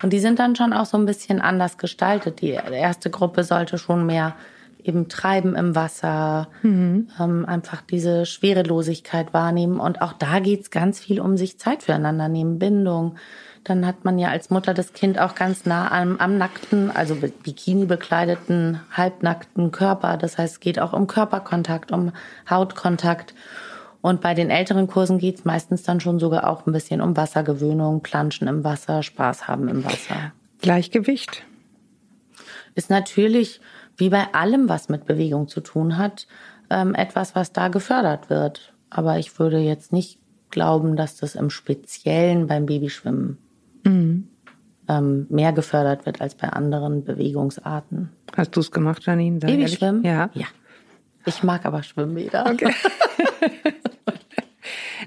Und 0.02 0.14
die 0.14 0.20
sind 0.20 0.40
dann 0.40 0.56
schon 0.56 0.74
auch 0.74 0.86
so 0.86 0.98
ein 0.98 1.06
bisschen 1.06 1.42
anders 1.42 1.78
gestaltet. 1.78 2.42
Die 2.42 2.52
erste 2.52 3.10
Gruppe 3.10 3.44
sollte 3.44 3.78
schon 3.78 4.06
mehr 4.06 4.36
eben 4.82 5.10
treiben 5.10 5.56
im 5.56 5.76
Wasser, 5.76 6.48
Mhm. 6.62 7.10
ähm, 7.20 7.46
einfach 7.46 7.82
diese 7.82 8.26
Schwerelosigkeit 8.26 9.34
wahrnehmen. 9.34 9.80
Und 9.80 10.02
auch 10.02 10.14
da 10.14 10.40
geht's 10.40 10.72
ganz 10.72 11.00
viel 11.00 11.20
um 11.20 11.36
sich 11.36 11.60
Zeit 11.60 11.84
füreinander 11.84 12.30
nehmen, 12.30 12.60
Bindung. 12.60 13.16
Dann 13.64 13.86
hat 13.86 14.06
man 14.06 14.18
ja 14.18 14.30
als 14.30 14.50
Mutter 14.50 14.74
das 14.74 14.94
Kind 14.94 15.20
auch 15.20 15.36
ganz 15.36 15.66
nah 15.66 15.92
am, 15.92 16.18
am 16.18 16.38
nackten, 16.38 16.92
also 16.92 17.16
Bikini 17.16 17.86
bekleideten, 17.86 18.80
halbnackten 18.92 19.72
Körper. 19.72 20.18
Das 20.18 20.38
heißt, 20.38 20.54
es 20.54 20.60
geht 20.60 20.80
auch 20.80 20.94
um 20.94 21.08
Körperkontakt, 21.08 21.92
um 21.92 22.12
Hautkontakt. 22.50 23.34
Und 24.02 24.22
bei 24.22 24.34
den 24.34 24.50
älteren 24.50 24.88
Kursen 24.88 25.20
geht's 25.20 25.44
meistens 25.44 25.84
dann 25.84 26.00
schon 26.00 26.20
sogar 26.20 26.50
auch 26.50 26.66
ein 26.66 26.72
bisschen 26.72 27.02
um 27.02 27.18
Wassergewöhnung, 27.18 28.02
Planschen 28.02 28.48
im 28.48 28.64
Wasser, 28.64 29.04
Spaß 29.04 29.48
haben 29.48 29.68
im 29.68 29.84
Wasser. 29.84 30.32
Gleichgewicht. 30.62 31.46
Ist 32.76 32.90
natürlich, 32.90 33.60
wie 33.98 34.10
bei 34.10 34.34
allem, 34.34 34.70
was 34.70 34.88
mit 34.88 35.06
Bewegung 35.06 35.48
zu 35.50 35.60
tun 35.60 35.98
hat, 35.98 36.28
ähm, 36.70 36.96
etwas, 36.96 37.36
was 37.36 37.52
da 37.52 37.68
gefördert 37.68 38.30
wird. 38.30 38.74
Aber 38.90 39.20
ich 39.20 39.38
würde 39.38 39.60
jetzt 39.60 39.92
nicht 39.92 40.20
glauben, 40.50 40.96
dass 40.96 41.18
das 41.18 41.36
im 41.36 41.50
Speziellen 41.50 42.48
beim 42.48 42.66
Babyschwimmen 42.66 43.38
ähm, 44.88 45.28
mehr 45.30 45.54
gefördert 45.54 46.06
wird 46.06 46.22
als 46.22 46.36
bei 46.36 46.50
anderen 46.50 47.04
Bewegungsarten. 47.04 48.10
Hast 48.36 48.56
du 48.56 48.60
es 48.60 48.72
gemacht, 48.72 49.04
Janine? 49.06 49.40
Babyschwimmen? 49.40 50.04
Ja. 50.04 50.30
Ja. 50.34 50.48
Ich 51.26 51.44
mag 51.44 51.66
aber 51.66 51.84
Schwimmbäder. 51.84 52.46
Okay. 52.50 52.74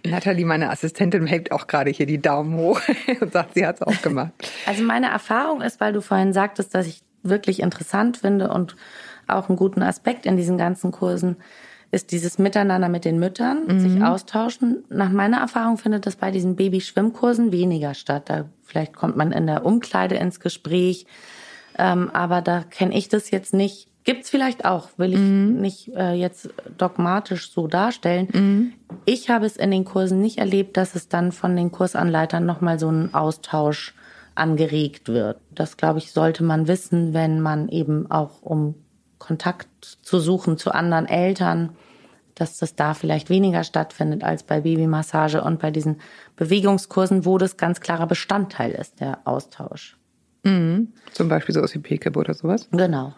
Nathalie, 0.06 0.44
meine 0.44 0.70
Assistentin, 0.70 1.26
hält 1.26 1.52
auch 1.52 1.66
gerade 1.66 1.90
hier 1.90 2.06
die 2.06 2.20
Daumen 2.20 2.56
hoch 2.56 2.80
und 3.20 3.32
sagt, 3.32 3.54
sie 3.54 3.66
hat 3.66 3.76
es 3.76 3.82
auch 3.82 4.02
gemacht. 4.02 4.32
Also 4.66 4.82
meine 4.82 5.08
Erfahrung 5.08 5.62
ist, 5.62 5.80
weil 5.80 5.92
du 5.92 6.00
vorhin 6.00 6.32
sagtest, 6.32 6.74
dass 6.74 6.86
ich 6.86 7.02
wirklich 7.22 7.60
interessant 7.60 8.16
finde 8.16 8.50
und 8.50 8.76
auch 9.28 9.48
einen 9.48 9.56
guten 9.56 9.82
Aspekt 9.82 10.26
in 10.26 10.36
diesen 10.36 10.58
ganzen 10.58 10.90
Kursen 10.90 11.36
ist 11.92 12.10
dieses 12.10 12.38
Miteinander 12.38 12.88
mit 12.88 13.04
den 13.04 13.18
Müttern, 13.18 13.78
sich 13.78 14.02
austauschen. 14.02 14.82
Nach 14.88 15.10
meiner 15.10 15.36
Erfahrung 15.36 15.76
findet 15.76 16.06
das 16.06 16.16
bei 16.16 16.30
diesen 16.30 16.56
Babyschwimmkursen 16.56 17.52
weniger 17.52 17.92
statt. 17.92 18.30
Da 18.30 18.46
vielleicht 18.64 18.94
kommt 18.96 19.16
man 19.16 19.30
in 19.30 19.46
der 19.46 19.66
Umkleide 19.66 20.14
ins 20.14 20.40
Gespräch, 20.40 21.06
ähm, 21.78 22.10
aber 22.10 22.40
da 22.40 22.62
kenne 22.62 22.96
ich 22.96 23.10
das 23.10 23.30
jetzt 23.30 23.52
nicht. 23.52 23.88
Gibt's 24.04 24.30
vielleicht 24.30 24.64
auch, 24.64 24.88
will 24.96 25.12
ich 25.12 25.18
nicht 25.20 25.94
äh, 25.94 26.14
jetzt 26.14 26.48
dogmatisch 26.76 27.52
so 27.52 27.68
darstellen. 27.68 28.26
Ich 29.04 29.30
habe 29.30 29.46
es 29.46 29.56
in 29.56 29.70
den 29.70 29.84
Kursen 29.84 30.20
nicht 30.20 30.38
erlebt, 30.38 30.76
dass 30.76 30.96
es 30.96 31.08
dann 31.08 31.30
von 31.30 31.54
den 31.54 31.70
Kursanleitern 31.70 32.44
nochmal 32.44 32.80
so 32.80 32.88
ein 32.88 33.14
Austausch 33.14 33.94
angeregt 34.34 35.08
wird. 35.08 35.38
Das, 35.50 35.76
glaube 35.76 35.98
ich, 35.98 36.10
sollte 36.12 36.42
man 36.42 36.66
wissen, 36.66 37.12
wenn 37.14 37.40
man 37.40 37.68
eben 37.68 38.10
auch 38.10 38.42
um 38.42 38.74
Kontakt 39.22 39.68
zu 40.02 40.18
suchen 40.18 40.58
zu 40.58 40.72
anderen 40.72 41.06
Eltern, 41.06 41.76
dass 42.34 42.58
das 42.58 42.74
da 42.74 42.92
vielleicht 42.92 43.30
weniger 43.30 43.62
stattfindet 43.62 44.24
als 44.24 44.42
bei 44.42 44.62
Babymassage 44.62 45.44
und 45.44 45.60
bei 45.60 45.70
diesen 45.70 46.00
Bewegungskursen, 46.34 47.24
wo 47.24 47.38
das 47.38 47.56
ganz 47.56 47.80
klarer 47.80 48.08
Bestandteil 48.08 48.72
ist, 48.72 48.98
der 48.98 49.20
Austausch. 49.24 49.96
Zum 50.44 51.28
Beispiel 51.28 51.54
so 51.54 51.60
aus 51.60 51.72
wie 51.72 51.78
PKIP 51.78 52.16
oder 52.16 52.34
sowas. 52.34 52.68
Genau. 52.72 53.14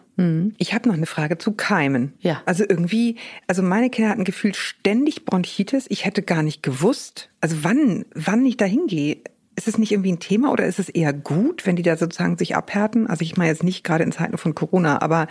Ich 0.59 0.75
habe 0.75 0.87
noch 0.87 0.95
eine 0.95 1.07
Frage 1.07 1.39
zu 1.39 1.53
Keimen. 1.53 2.13
Ja. 2.19 2.43
Also 2.45 2.63
irgendwie, 2.69 3.17
also 3.47 3.63
meine 3.63 3.89
Kinder 3.89 4.11
hatten 4.11 4.25
gefühlt 4.25 4.55
ständig 4.55 5.25
Bronchitis. 5.25 5.87
Ich 5.89 6.05
hätte 6.05 6.21
gar 6.21 6.43
nicht 6.43 6.61
gewusst, 6.61 7.31
also 7.41 7.63
wann, 7.63 8.05
wann 8.13 8.45
ich 8.45 8.57
da 8.57 8.65
hingehe. 8.65 9.17
Ist 9.55 9.67
es 9.67 9.77
nicht 9.77 9.91
irgendwie 9.91 10.11
ein 10.11 10.19
Thema 10.19 10.51
oder 10.51 10.65
ist 10.65 10.79
es 10.79 10.89
eher 10.89 11.13
gut, 11.13 11.65
wenn 11.65 11.75
die 11.75 11.83
da 11.83 11.95
sozusagen 11.97 12.37
sich 12.37 12.55
abhärten? 12.55 13.07
Also 13.07 13.21
ich 13.21 13.37
meine 13.37 13.49
jetzt 13.49 13.63
nicht 13.63 13.83
gerade 13.83 14.03
in 14.03 14.11
Zeiten 14.11 14.37
von 14.37 14.53
Corona, 14.53 15.01
aber 15.01 15.27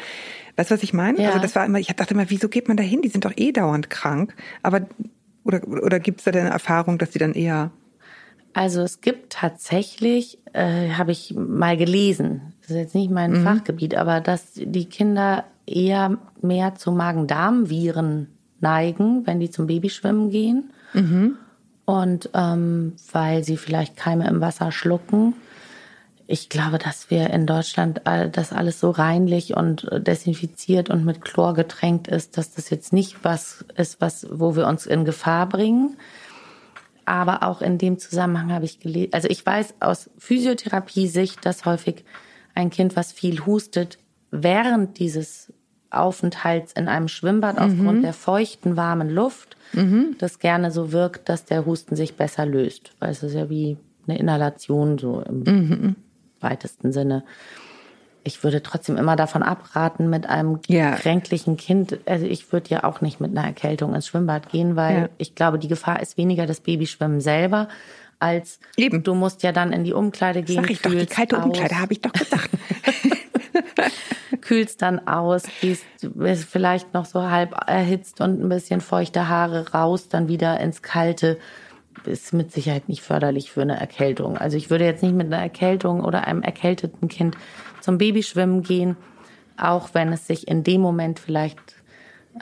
weißt 0.56 0.70
du, 0.70 0.74
was 0.74 0.82
ich 0.82 0.92
meine? 0.92 1.20
Ja. 1.20 1.28
Also 1.28 1.40
das 1.40 1.54
war 1.54 1.64
immer, 1.66 1.78
ich 1.78 1.88
dachte 1.88 2.14
immer, 2.14 2.30
wieso 2.30 2.48
geht 2.48 2.68
man 2.68 2.76
da 2.76 2.82
hin? 2.82 3.02
Die 3.02 3.08
sind 3.08 3.24
doch 3.24 3.32
eh 3.36 3.52
dauernd 3.52 3.90
krank. 3.90 4.34
Aber 4.62 4.86
oder, 5.44 5.66
oder 5.68 6.00
gibt 6.00 6.20
es 6.20 6.24
da 6.24 6.30
denn 6.30 6.42
eine 6.42 6.50
Erfahrung, 6.50 6.96
dass 6.98 7.10
die 7.10 7.18
dann 7.18 7.34
eher 7.34 7.70
Also 8.54 8.80
es 8.80 9.02
gibt 9.02 9.32
tatsächlich, 9.34 10.38
äh, 10.54 10.90
habe 10.90 11.12
ich 11.12 11.34
mal 11.36 11.76
gelesen, 11.76 12.54
das 12.62 12.70
ist 12.70 12.76
jetzt 12.76 12.94
nicht 12.94 13.10
mein 13.10 13.42
Fachgebiet, 13.42 13.94
aber 13.94 14.22
dass 14.22 14.52
die 14.54 14.86
Kinder 14.86 15.44
eher 15.66 16.16
mehr 16.40 16.74
zu 16.76 16.92
Magen-Darm-Viren 16.92 18.28
neigen, 18.60 19.26
wenn 19.26 19.40
die 19.40 19.50
zum 19.50 19.66
Babyschwimmen 19.66 20.30
gehen. 20.30 20.70
Und 21.84 22.30
ähm, 22.34 22.94
weil 23.12 23.44
sie 23.44 23.56
vielleicht 23.56 23.96
Keime 23.96 24.26
im 24.28 24.40
Wasser 24.40 24.72
schlucken. 24.72 25.34
Ich 26.26 26.48
glaube, 26.48 26.78
dass 26.78 27.10
wir 27.10 27.28
in 27.30 27.46
Deutschland 27.46 28.06
all- 28.06 28.30
das 28.30 28.52
alles 28.52 28.80
so 28.80 28.90
reinlich 28.90 29.54
und 29.54 29.84
äh, 29.92 30.00
desinfiziert 30.00 30.88
und 30.88 31.04
mit 31.04 31.20
Chlor 31.20 31.52
getränkt 31.52 32.08
ist, 32.08 32.38
dass 32.38 32.52
das 32.54 32.70
jetzt 32.70 32.94
nicht 32.94 33.22
was 33.22 33.66
ist, 33.76 34.00
was, 34.00 34.26
wo 34.30 34.56
wir 34.56 34.66
uns 34.66 34.86
in 34.86 35.04
Gefahr 35.04 35.46
bringen. 35.46 35.96
Aber 37.04 37.42
auch 37.42 37.60
in 37.60 37.76
dem 37.76 37.98
Zusammenhang 37.98 38.50
habe 38.50 38.64
ich 38.64 38.80
gelesen, 38.80 39.12
also 39.12 39.28
ich 39.28 39.44
weiß 39.44 39.74
aus 39.80 40.08
Physiotherapie-Sicht, 40.16 41.44
dass 41.44 41.66
häufig 41.66 42.04
ein 42.54 42.70
Kind, 42.70 42.96
was 42.96 43.12
viel 43.12 43.44
hustet, 43.44 43.98
während 44.30 44.98
dieses 44.98 45.52
Aufenthalts 45.90 46.72
in 46.72 46.88
einem 46.88 47.08
Schwimmbad 47.08 47.58
aufgrund 47.58 48.02
der 48.02 48.14
feuchten, 48.14 48.78
warmen 48.78 49.10
Luft, 49.10 49.58
das 50.18 50.38
gerne 50.38 50.70
so 50.70 50.92
wirkt, 50.92 51.28
dass 51.28 51.44
der 51.44 51.66
Husten 51.66 51.96
sich 51.96 52.16
besser 52.16 52.46
löst. 52.46 52.92
Weil 53.00 53.10
es 53.10 53.22
ist 53.22 53.34
ja 53.34 53.48
wie 53.50 53.76
eine 54.06 54.18
Inhalation 54.18 54.98
so 54.98 55.20
im 55.20 55.96
weitesten 56.40 56.92
Sinne. 56.92 57.24
Ich 58.26 58.42
würde 58.42 58.62
trotzdem 58.62 58.96
immer 58.96 59.16
davon 59.16 59.42
abraten, 59.42 60.08
mit 60.08 60.26
einem 60.26 60.58
Ja. 60.66 60.92
kränklichen 60.92 61.56
Kind, 61.58 61.98
also 62.06 62.24
ich 62.24 62.52
würde 62.52 62.70
ja 62.70 62.84
auch 62.84 63.00
nicht 63.02 63.20
mit 63.20 63.36
einer 63.36 63.46
Erkältung 63.46 63.94
ins 63.94 64.06
Schwimmbad 64.06 64.48
gehen, 64.50 64.76
weil 64.76 64.94
Ja. 64.96 65.08
ich 65.18 65.34
glaube, 65.34 65.58
die 65.58 65.68
Gefahr 65.68 66.00
ist 66.00 66.16
weniger 66.16 66.46
das 66.46 66.60
Babyschwimmen 66.60 67.20
selber, 67.20 67.68
als 68.20 68.60
Eben. 68.78 69.02
du 69.02 69.14
musst 69.14 69.42
ja 69.42 69.52
dann 69.52 69.72
in 69.72 69.84
die 69.84 69.92
Umkleide 69.92 70.42
gehen. 70.42 70.62
Sag 70.62 70.70
ich 70.70 70.80
doch, 70.80 70.90
die 70.90 71.04
kalte 71.04 71.36
Umkleide, 71.36 71.78
habe 71.78 71.92
ich 71.92 72.00
doch 72.00 72.12
gesagt. 72.12 72.48
Kühlst 74.44 74.82
dann 74.82 75.06
aus, 75.08 75.44
gehst 75.60 75.84
bist 76.02 76.44
vielleicht 76.44 76.92
noch 76.92 77.06
so 77.06 77.30
halb 77.30 77.54
erhitzt 77.66 78.20
und 78.20 78.42
ein 78.42 78.48
bisschen 78.48 78.80
feuchte 78.80 79.28
Haare 79.28 79.72
raus, 79.72 80.08
dann 80.08 80.28
wieder 80.28 80.60
ins 80.60 80.82
Kalte. 80.82 81.38
Ist 82.04 82.34
mit 82.34 82.52
Sicherheit 82.52 82.88
nicht 82.88 83.02
förderlich 83.02 83.52
für 83.52 83.62
eine 83.62 83.78
Erkältung. 83.80 84.36
Also 84.36 84.56
ich 84.56 84.68
würde 84.68 84.84
jetzt 84.84 85.02
nicht 85.02 85.14
mit 85.14 85.28
einer 85.28 85.40
Erkältung 85.42 86.04
oder 86.04 86.26
einem 86.26 86.42
erkälteten 86.42 87.08
Kind 87.08 87.36
zum 87.80 87.98
Babyschwimmen 87.98 88.62
gehen, 88.62 88.96
auch 89.56 89.90
wenn 89.94 90.12
es 90.12 90.26
sich 90.26 90.48
in 90.48 90.64
dem 90.64 90.80
Moment 90.80 91.18
vielleicht 91.18 91.76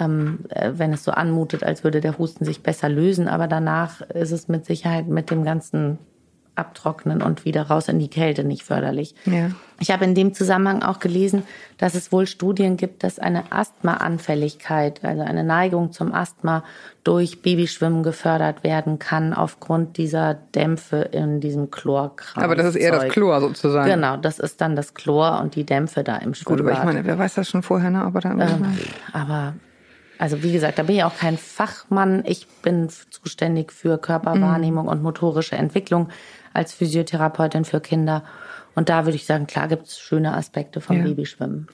ähm, 0.01 0.41
äh, 0.49 0.73
wenn 0.75 0.93
es 0.93 1.05
so 1.05 1.13
anmutet, 1.13 1.65
als 1.65 1.85
würde 1.85 2.01
der 2.01 2.19
Husten 2.19 2.45
sich 2.45 2.63
besser 2.63 2.89
lösen. 2.89 3.29
Aber 3.29 3.47
danach 3.47 4.01
ist 4.01 4.33
es 4.33 4.49
mit 4.49 4.65
Sicherheit 4.65 5.07
mit 5.07 5.31
dem 5.31 5.45
ganzen 5.45 5.99
Abtrocknen 6.55 7.23
und 7.23 7.45
wieder 7.45 7.63
raus 7.63 7.89
in 7.89 7.99
die 7.99 8.09
Kälte 8.09 8.45
nicht 8.45 8.63
förderlich. 8.63 9.15
Ja. 9.25 9.51
Ich 9.81 9.91
habe 9.91 10.05
in 10.05 10.15
dem 10.15 10.35
Zusammenhang 10.35 10.83
auch 10.83 11.01
gelesen, 11.01 11.45
dass 11.79 11.95
es 11.95 12.13
wohl 12.13 12.27
Studien 12.27 12.77
gibt, 12.77 13.03
dass 13.03 13.19
eine 13.19 13.51
Asthmaanfälligkeit, 13.51 15.03
also 15.03 15.23
eine 15.23 15.45
Neigung 15.45 15.93
zum 15.93 16.13
Asthma 16.15 16.63
durch 17.05 17.43
Babyschwimmen 17.43 18.03
gefördert 18.03 18.63
werden 18.63 18.99
kann 18.99 19.33
aufgrund 19.33 19.97
dieser 19.97 20.35
Dämpfe 20.35 21.09
in 21.13 21.41
diesem 21.41 21.71
Chlorkram. 21.71 22.45
Aber 22.45 22.55
das 22.55 22.67
ist 22.67 22.77
eher 22.77 22.93
das 22.93 23.09
Chlor 23.09 23.41
sozusagen. 23.41 23.91
Genau, 23.91 24.17
das 24.17 24.39
ist 24.39 24.61
dann 24.61 24.77
das 24.77 24.95
Chlor 24.95 25.41
und 25.41 25.57
die 25.57 25.65
Dämpfe 25.65 26.05
da 26.05 26.17
im 26.19 26.35
Schwimmbad. 26.35 26.59
Gut, 26.59 26.61
aber 26.61 26.79
ich 26.79 26.85
meine, 26.85 27.05
wer 27.07 27.19
weiß 27.19 27.35
das 27.35 27.49
schon 27.49 27.63
vorher, 27.63 27.91
ne? 27.91 28.03
Aber 28.03 28.21
da 28.21 28.31
Ähm, 28.31 28.79
aber 29.13 29.55
also 30.23 30.45
wie 30.45 30.53
gesagt, 30.53 30.79
da 30.79 30.85
bin 30.85 30.95
ich 30.95 31.03
auch 31.03 31.17
kein 31.17 31.37
Fachmann. 31.37 32.23
Ich 32.25 32.47
bin 32.63 32.89
zuständig 32.89 33.73
für 33.73 33.99
Körperwahrnehmung 33.99 34.87
und 34.87 35.03
motorische 35.03 35.57
Entwicklung 35.57 36.11
als 36.53 36.73
Physiotherapeutin 36.73 37.65
für 37.65 37.81
Kinder. 37.81 38.23
Und 38.77 38.89
da 38.89 39.05
würde 39.05 39.17
ich 39.17 39.27
sagen, 39.27 39.49
klar 39.49 39.67
gibt 39.67 39.89
es 39.89 39.99
schöne 39.99 40.33
Aspekte 40.33 40.81
vom 40.81 40.99
Ja. 40.99 41.03
Babyschwimmen. 41.03 41.67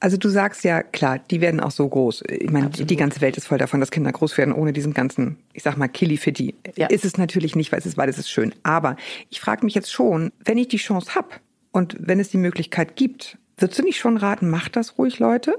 Also 0.00 0.16
du 0.16 0.30
sagst 0.30 0.64
ja, 0.64 0.82
klar, 0.82 1.18
die 1.18 1.42
werden 1.42 1.60
auch 1.60 1.70
so 1.70 1.86
groß. 1.86 2.22
Ich 2.30 2.50
meine, 2.50 2.70
die, 2.70 2.86
die 2.86 2.96
ganze 2.96 3.20
Welt 3.20 3.36
ist 3.36 3.48
voll 3.48 3.58
davon, 3.58 3.78
dass 3.80 3.90
Kinder 3.90 4.10
groß 4.10 4.38
werden, 4.38 4.54
ohne 4.54 4.72
diesen 4.72 4.94
ganzen, 4.94 5.36
ich 5.52 5.62
sag 5.62 5.76
mal, 5.76 5.88
Killy-Fitti. 5.88 6.54
Ja. 6.76 6.86
Ist 6.86 7.04
es 7.04 7.18
natürlich 7.18 7.56
nicht, 7.56 7.72
weil 7.72 7.80
es 7.80 7.84
ist 7.84 7.96
beides 7.96 8.16
ist 8.16 8.30
schön. 8.30 8.54
Aber 8.62 8.96
ich 9.28 9.38
frage 9.38 9.66
mich 9.66 9.74
jetzt 9.74 9.92
schon, 9.92 10.32
wenn 10.42 10.56
ich 10.56 10.68
die 10.68 10.78
Chance 10.78 11.14
hab 11.14 11.40
und 11.72 11.94
wenn 12.00 12.20
es 12.20 12.30
die 12.30 12.38
Möglichkeit 12.38 12.96
gibt, 12.96 13.36
würdest 13.58 13.78
du 13.78 13.82
nicht 13.82 13.98
schon 13.98 14.16
raten, 14.16 14.48
macht 14.48 14.76
das 14.76 14.96
ruhig, 14.96 15.18
Leute? 15.18 15.58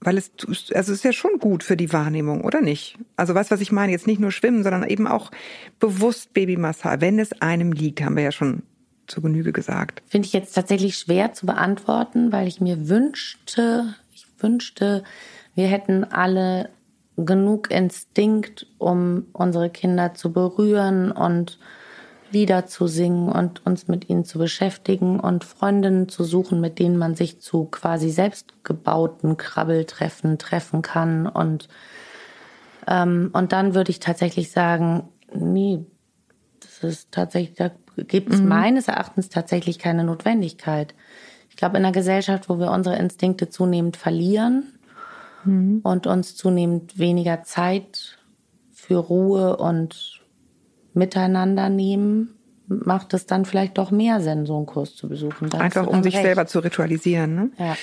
Weil 0.00 0.16
es, 0.16 0.30
also 0.46 0.72
es 0.72 0.88
ist 0.88 1.04
ja 1.04 1.12
schon 1.12 1.38
gut 1.40 1.64
für 1.64 1.76
die 1.76 1.92
Wahrnehmung, 1.92 2.42
oder 2.44 2.60
nicht? 2.60 2.96
Also 3.16 3.34
du, 3.50 3.54
was 3.54 3.60
ich 3.60 3.72
meine? 3.72 3.92
Jetzt 3.92 4.06
nicht 4.06 4.20
nur 4.20 4.30
schwimmen, 4.30 4.62
sondern 4.62 4.84
eben 4.84 5.08
auch 5.08 5.30
bewusst 5.80 6.34
Babymassage. 6.34 7.00
Wenn 7.00 7.18
es 7.18 7.40
einem 7.42 7.72
liegt, 7.72 8.00
haben 8.00 8.16
wir 8.16 8.22
ja 8.22 8.32
schon 8.32 8.62
zur 9.08 9.22
Genüge 9.22 9.52
gesagt. 9.52 10.02
Finde 10.06 10.26
ich 10.26 10.32
jetzt 10.32 10.52
tatsächlich 10.52 10.96
schwer 10.96 11.32
zu 11.32 11.46
beantworten, 11.46 12.30
weil 12.30 12.46
ich 12.46 12.60
mir 12.60 12.88
wünschte, 12.88 13.94
ich 14.14 14.26
wünschte, 14.38 15.02
wir 15.54 15.66
hätten 15.66 16.04
alle 16.04 16.70
genug 17.16 17.70
Instinkt, 17.70 18.66
um 18.78 19.26
unsere 19.32 19.70
Kinder 19.70 20.14
zu 20.14 20.32
berühren 20.32 21.10
und 21.10 21.58
Lieder 22.30 22.66
zu 22.66 22.86
singen 22.86 23.30
und 23.30 23.64
uns 23.66 23.88
mit 23.88 24.08
ihnen 24.08 24.24
zu 24.24 24.38
beschäftigen 24.38 25.18
und 25.20 25.44
Freundinnen 25.44 26.08
zu 26.08 26.24
suchen, 26.24 26.60
mit 26.60 26.78
denen 26.78 26.96
man 26.96 27.14
sich 27.14 27.40
zu 27.40 27.64
quasi 27.64 28.10
selbstgebauten 28.10 29.36
Krabbeltreffen 29.36 30.38
treffen 30.38 30.82
kann. 30.82 31.26
Und 31.26 31.68
ähm, 32.86 33.30
und 33.32 33.52
dann 33.52 33.74
würde 33.74 33.90
ich 33.90 34.00
tatsächlich 34.00 34.50
sagen, 34.50 35.08
nee, 35.34 35.84
das 36.60 36.82
ist 36.82 37.12
tatsächlich, 37.12 37.56
da 37.56 37.70
gibt 37.96 38.32
es 38.32 38.40
meines 38.40 38.88
Erachtens 38.88 39.28
tatsächlich 39.28 39.78
keine 39.78 40.04
Notwendigkeit. 40.04 40.94
Ich 41.50 41.56
glaube, 41.56 41.76
in 41.76 41.84
einer 41.84 41.92
Gesellschaft, 41.92 42.48
wo 42.48 42.58
wir 42.58 42.70
unsere 42.70 42.96
Instinkte 42.96 43.48
zunehmend 43.48 43.96
verlieren 43.96 44.78
und 45.82 46.06
uns 46.06 46.36
zunehmend 46.36 46.98
weniger 46.98 47.42
Zeit 47.42 48.18
für 48.72 48.96
Ruhe 48.96 49.56
und 49.56 50.17
Miteinander 50.98 51.68
nehmen, 51.68 52.34
macht 52.66 53.14
es 53.14 53.24
dann 53.26 53.44
vielleicht 53.46 53.78
doch 53.78 53.90
mehr 53.90 54.20
Sinn, 54.20 54.44
so 54.44 54.56
einen 54.56 54.66
Kurs 54.66 54.94
zu 54.94 55.08
besuchen. 55.08 55.48
Da 55.48 55.58
Einfach 55.58 55.86
um 55.86 56.02
sich 56.02 56.14
recht. 56.14 56.24
selber 56.24 56.46
zu 56.46 56.58
ritualisieren. 56.58 57.34
Ne? 57.34 57.50
Ja. 57.58 57.76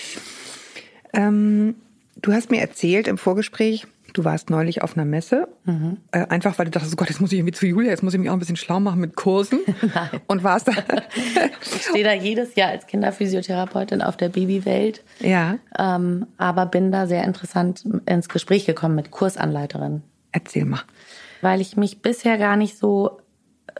Ähm, 1.13 1.75
du 2.21 2.33
hast 2.33 2.51
mir 2.51 2.61
erzählt 2.61 3.07
im 3.07 3.17
Vorgespräch, 3.17 3.87
du 4.13 4.23
warst 4.23 4.49
neulich 4.49 4.81
auf 4.81 4.95
einer 4.95 5.05
Messe, 5.05 5.47
äh, 6.11 6.19
einfach 6.27 6.57
weil 6.59 6.65
du 6.65 6.71
dachtest, 6.71 6.93
oh 6.93 6.95
Gott, 6.97 7.09
jetzt 7.09 7.19
muss 7.19 7.31
ich 7.31 7.39
irgendwie 7.39 7.53
zu 7.53 7.65
Julia, 7.65 7.89
jetzt 7.89 8.03
muss 8.03 8.13
ich 8.13 8.19
mich 8.19 8.29
auch 8.29 8.33
ein 8.33 8.39
bisschen 8.39 8.55
schlau 8.55 8.79
machen 8.79 9.01
mit 9.01 9.15
Kursen. 9.15 9.59
Nein. 9.81 10.21
Und 10.27 10.43
warst 10.43 10.67
da. 10.67 10.73
Ich 11.75 11.81
stehe 11.87 12.03
da 12.03 12.13
jedes 12.13 12.55
Jahr 12.55 12.69
als 12.69 12.85
Kinderphysiotherapeutin 12.87 14.01
auf 14.01 14.17
der 14.17 14.29
Babywelt. 14.29 15.03
ja, 15.19 15.57
ähm, 15.77 16.27
aber 16.37 16.65
bin 16.67 16.91
da 16.91 17.07
sehr 17.07 17.23
interessant 17.23 17.83
ins 18.05 18.29
Gespräch 18.29 18.65
gekommen 18.65 18.95
mit 18.95 19.11
Kursanleiterinnen, 19.11 20.03
erzähl 20.31 20.65
mal. 20.65 20.81
Weil 21.41 21.61
ich 21.61 21.77
mich 21.77 22.01
bisher 22.01 22.37
gar 22.37 22.55
nicht 22.55 22.77
so 22.77 23.19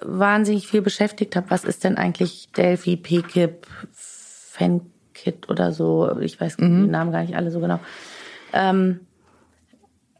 wahnsinnig 0.01 0.67
viel 0.67 0.81
beschäftigt 0.81 1.35
habe. 1.35 1.49
Was 1.49 1.63
ist 1.63 1.83
denn 1.83 1.97
eigentlich 1.97 2.49
Delphi, 2.51 2.97
PKIP, 2.97 3.67
Fenkit 3.91 5.49
oder 5.49 5.71
so? 5.71 6.19
Ich 6.19 6.39
weiß 6.39 6.57
die 6.57 6.63
Namen 6.63 7.11
gar 7.11 7.21
nicht 7.21 7.35
alle 7.35 7.51
so 7.51 7.59
genau. 7.59 7.79
Ähm, 8.53 9.01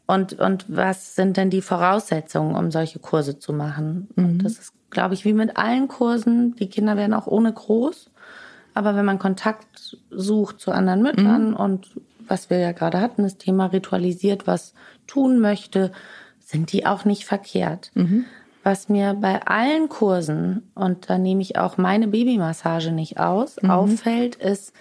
und, 0.06 0.34
und 0.34 0.64
was 0.68 1.16
sind 1.16 1.36
denn 1.36 1.50
die 1.50 1.62
Voraussetzungen, 1.62 2.54
um 2.54 2.70
solche 2.70 3.00
Kurse 3.00 3.38
zu 3.38 3.52
machen? 3.52 4.08
Und 4.14 4.38
das 4.44 4.52
ist, 4.52 4.72
glaube 4.90 5.14
ich, 5.14 5.24
wie 5.24 5.32
mit 5.32 5.56
allen 5.56 5.88
Kursen. 5.88 6.54
Die 6.56 6.68
Kinder 6.68 6.96
werden 6.96 7.12
auch 7.12 7.26
ohne 7.26 7.52
groß. 7.52 8.10
Aber 8.72 8.94
wenn 8.94 9.04
man 9.04 9.18
Kontakt 9.18 9.96
sucht 10.10 10.60
zu 10.60 10.70
anderen 10.70 11.02
Müttern 11.02 11.54
und 11.54 12.00
was 12.28 12.50
wir 12.50 12.58
ja 12.58 12.72
gerade 12.72 13.00
hatten, 13.00 13.22
das 13.22 13.38
Thema 13.38 13.66
ritualisiert, 13.66 14.46
was 14.46 14.74
tun 15.06 15.40
möchte, 15.40 15.92
sind 16.46 16.72
die 16.72 16.86
auch 16.86 17.04
nicht 17.04 17.24
verkehrt. 17.24 17.90
Was 18.62 18.88
mir 18.88 19.14
bei 19.14 19.42
allen 19.46 19.88
Kursen, 19.88 20.70
und 20.74 21.10
da 21.10 21.18
nehme 21.18 21.42
ich 21.42 21.58
auch 21.58 21.76
meine 21.76 22.08
Babymassage 22.08 22.92
nicht 22.92 23.18
aus, 23.18 23.58
auffällt, 23.68 24.36
ist, 24.36 24.72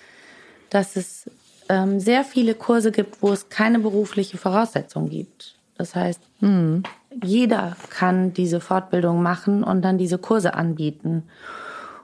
dass 0.70 0.96
es 0.96 1.30
ähm, 1.70 2.00
sehr 2.00 2.24
viele 2.24 2.54
Kurse 2.54 2.92
gibt, 2.92 3.22
wo 3.22 3.32
es 3.32 3.50
keine 3.50 3.80
berufliche 3.80 4.38
Voraussetzung 4.38 5.10
gibt. 5.10 5.56
Das 5.78 5.96
heißt, 5.96 6.22
jeder 7.24 7.76
kann 7.90 8.34
diese 8.34 8.60
Fortbildung 8.60 9.22
machen 9.22 9.64
und 9.64 9.82
dann 9.82 9.98
diese 9.98 10.20
Kurse 10.20 10.54
anbieten. 10.54 11.24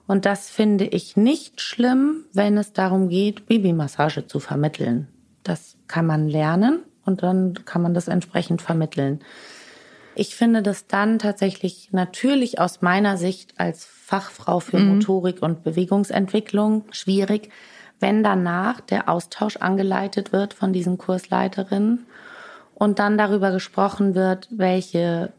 Und 0.08 0.26
das 0.26 0.50
finde 0.50 0.86
ich 0.86 1.16
nicht 1.16 1.62
schlimm, 1.62 2.26
wenn 2.34 2.58
es 2.58 2.74
darum 2.74 3.10
geht, 3.10 3.46
Babymassage 3.46 4.28
zu 4.28 4.40
vermitteln. 4.40 5.08
Das 5.44 5.78
kann 5.88 6.06
man 6.06 6.28
lernen 6.28 6.80
und 7.12 7.24
dann 7.24 7.54
kann 7.66 7.82
man 7.82 7.94
das 7.94 8.08
entsprechend 8.08 8.62
vermitteln. 8.62 9.20
Ich 10.16 10.36
finde 10.36 10.62
das 10.62 10.88
dann 10.88 11.20
tatsächlich 11.20 11.90
natürlich 11.92 12.60
aus 12.60 12.82
meiner 12.82 13.18
Sicht 13.18 13.54
als 13.58 13.86
Fachfrau 13.86 14.60
für 14.60 14.80
Motorik 14.80 15.42
und 15.42 15.64
Bewegungsentwicklung 15.64 16.84
schwierig, 16.92 17.50
wenn 18.00 18.24
danach 18.24 18.82
der 18.82 19.08
Austausch 19.08 19.58
angeleitet 19.58 20.34
wird 20.34 20.54
von 20.54 20.74
diesen 20.74 20.98
Kursleiterinnen 20.98 22.06
und 22.74 23.00
dann 23.00 23.18
darüber 23.18 23.52
gesprochen 23.52 24.16
wird, 24.16 24.48
welche 24.52 25.32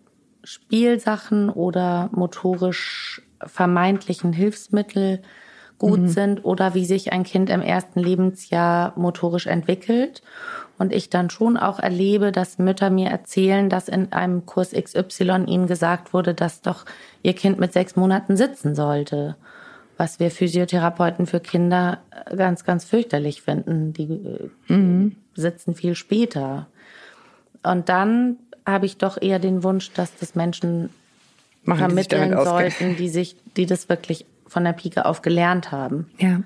Spielsachen 0.45 1.51
oder 1.51 2.09
motorisch 2.13 3.23
vermeintlichen 3.45 4.33
Hilfsmittel 4.33 5.23
gut 5.83 6.09
sind 6.11 6.45
oder 6.45 6.75
wie 6.75 6.85
sich 6.85 7.13
ein 7.13 7.25
Kind 7.25 7.51
im 7.51 7.61
ersten 7.61 7.99
Lebensjahr 7.99 8.93
motorisch 8.97 9.49
entwickelt. 9.49 10.23
Und 10.79 10.93
ich 10.93 11.11
dann 11.11 11.31
schon 11.31 11.57
auch 11.57 11.79
erlebe, 11.79 12.33
dass 12.33 12.59
Mütter 12.59 12.91
mir 12.91 13.09
erzählen, 13.09 13.69
dass 13.69 13.89
in 13.89 14.13
einem 14.13 14.47
Kurs 14.47 14.73
XY 14.73 15.45
ihnen 15.47 15.67
gesagt 15.67 16.13
wurde, 16.13 16.35
dass 16.35 16.63
doch 16.63 16.85
ihr 17.23 17.35
Kind 17.35 17.61
mit 17.61 17.73
sechs 17.73 17.95
Monaten 17.95 18.37
sitzen 18.37 18.75
sollte. 18.75 19.37
Was 19.97 20.19
wir 20.19 20.31
Physiotherapeuten 20.31 21.27
für 21.27 21.41
Kinder 21.41 21.99
äh, 22.27 22.37
ganz, 22.37 22.65
ganz 22.65 22.85
fürchterlich 22.85 23.43
finden. 23.43 23.93
Die 23.93 24.49
äh, 24.69 25.11
sitzen 25.35 25.75
viel 25.75 25.95
später. 25.95 26.67
Und 27.63 27.89
dann 27.89 28.39
habe 28.67 28.87
ich 28.87 28.97
doch 28.97 29.21
eher 29.21 29.39
den 29.39 29.63
Wunsch, 29.63 29.93
dass 29.93 30.17
das 30.17 30.35
Menschen 30.35 30.91
Machen 31.65 31.79
die 31.79 31.85
vermitteln 31.85 32.35
auskennen. 32.35 32.71
sollten, 32.73 32.97
die 32.97 33.09
sich, 33.09 33.37
die 33.57 33.67
das 33.67 33.89
wirklich 33.89 34.27
von 34.47 34.65
der 34.65 34.73
Pike 34.73 35.07
auf 35.07 35.23
gelernt 35.23 35.73
haben. 35.73 36.11
Ja. 36.19 36.43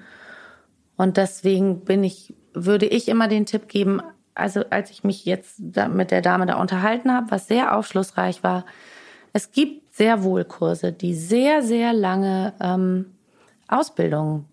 Und 0.97 1.17
deswegen 1.17 1.81
bin 1.81 2.05
ich, 2.05 2.35
würde 2.53 2.87
ich 2.87 3.09
immer 3.09 3.29
den 3.29 3.47
Tipp 3.47 3.69
geben, 3.69 4.01
also 4.37 4.65
als 4.71 4.91
ich 4.91 5.03
mich 5.03 5.25
jetzt 5.25 5.61
mit 5.89 6.11
der 6.11 6.23
Dame 6.23 6.47
da 6.47 6.61
unterhalten 6.61 7.13
habe, 7.13 7.31
was 7.31 7.49
sehr 7.49 7.77
aufschlussreich 7.77 8.43
war, 8.43 8.65
es 9.33 9.51
gibt 9.51 9.95
sehr 9.95 10.23
wohl 10.23 10.45
Kurse, 10.45 10.93
die 10.93 11.15
sehr, 11.15 11.63
sehr 11.63 11.93
lange 11.93 12.53
ähm, 12.61 13.07
Ausbildung 13.69 14.47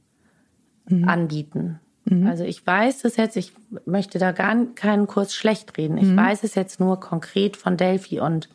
anbieten. 1.06 1.80
Also 2.28 2.44
ich 2.44 2.66
weiß 2.68 3.06
es 3.06 3.16
jetzt, 3.16 3.38
ich 3.38 3.54
möchte 3.86 4.20
da 4.20 4.34
gar 4.34 4.54
keinen 4.76 5.08
Kurs 5.08 5.34
schlecht 5.34 5.78
reden. 5.78 5.98
Ich 5.98 6.14
weiß 6.16 6.44
es 6.44 6.56
jetzt 6.56 6.82
nur 6.82 7.00
konkret 7.00 7.56
von 7.56 7.78
Delphi 7.78 8.20
und 8.20 8.50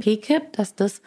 PKIP, 0.00 0.52
dass 0.52 0.76
das 0.76 1.02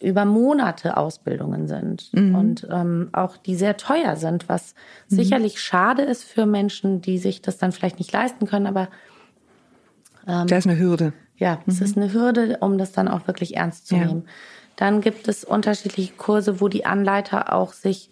über 0.00 0.24
Monate 0.24 0.96
Ausbildungen 0.96 1.68
sind 1.68 2.10
und 2.14 2.66
ähm, 2.70 3.10
auch 3.12 3.36
die 3.36 3.54
sehr 3.54 3.76
teuer 3.76 4.16
sind, 4.16 4.48
was 4.48 4.74
sicherlich 5.06 5.60
schade 5.60 6.02
ist 6.02 6.24
für 6.24 6.46
Menschen, 6.46 7.02
die 7.02 7.18
sich 7.18 7.42
das 7.42 7.58
dann 7.58 7.70
vielleicht 7.72 7.98
nicht 7.98 8.12
leisten 8.12 8.46
können, 8.46 8.66
aber 8.66 8.88
Da 10.26 10.44
ist 10.56 10.66
eine 10.66 10.78
Hürde. 10.78 11.12
ja, 11.36 11.60
es 11.66 11.80
ist 11.80 11.96
eine 11.96 12.12
Hürde, 12.12 12.58
um 12.60 12.78
das 12.78 12.92
dann 12.92 13.08
auch 13.08 13.26
wirklich 13.26 13.56
ernst 13.56 13.86
zu 13.86 13.96
Ja. 13.96 14.06
nehmen. 14.06 14.24
Dann 14.76 15.00
gibt 15.02 15.28
es 15.28 15.44
unterschiedliche 15.44 16.14
Kurse, 16.14 16.60
wo 16.60 16.68
die 16.68 16.86
Anleiter 16.86 17.52
auch 17.52 17.72
sich 17.74 18.10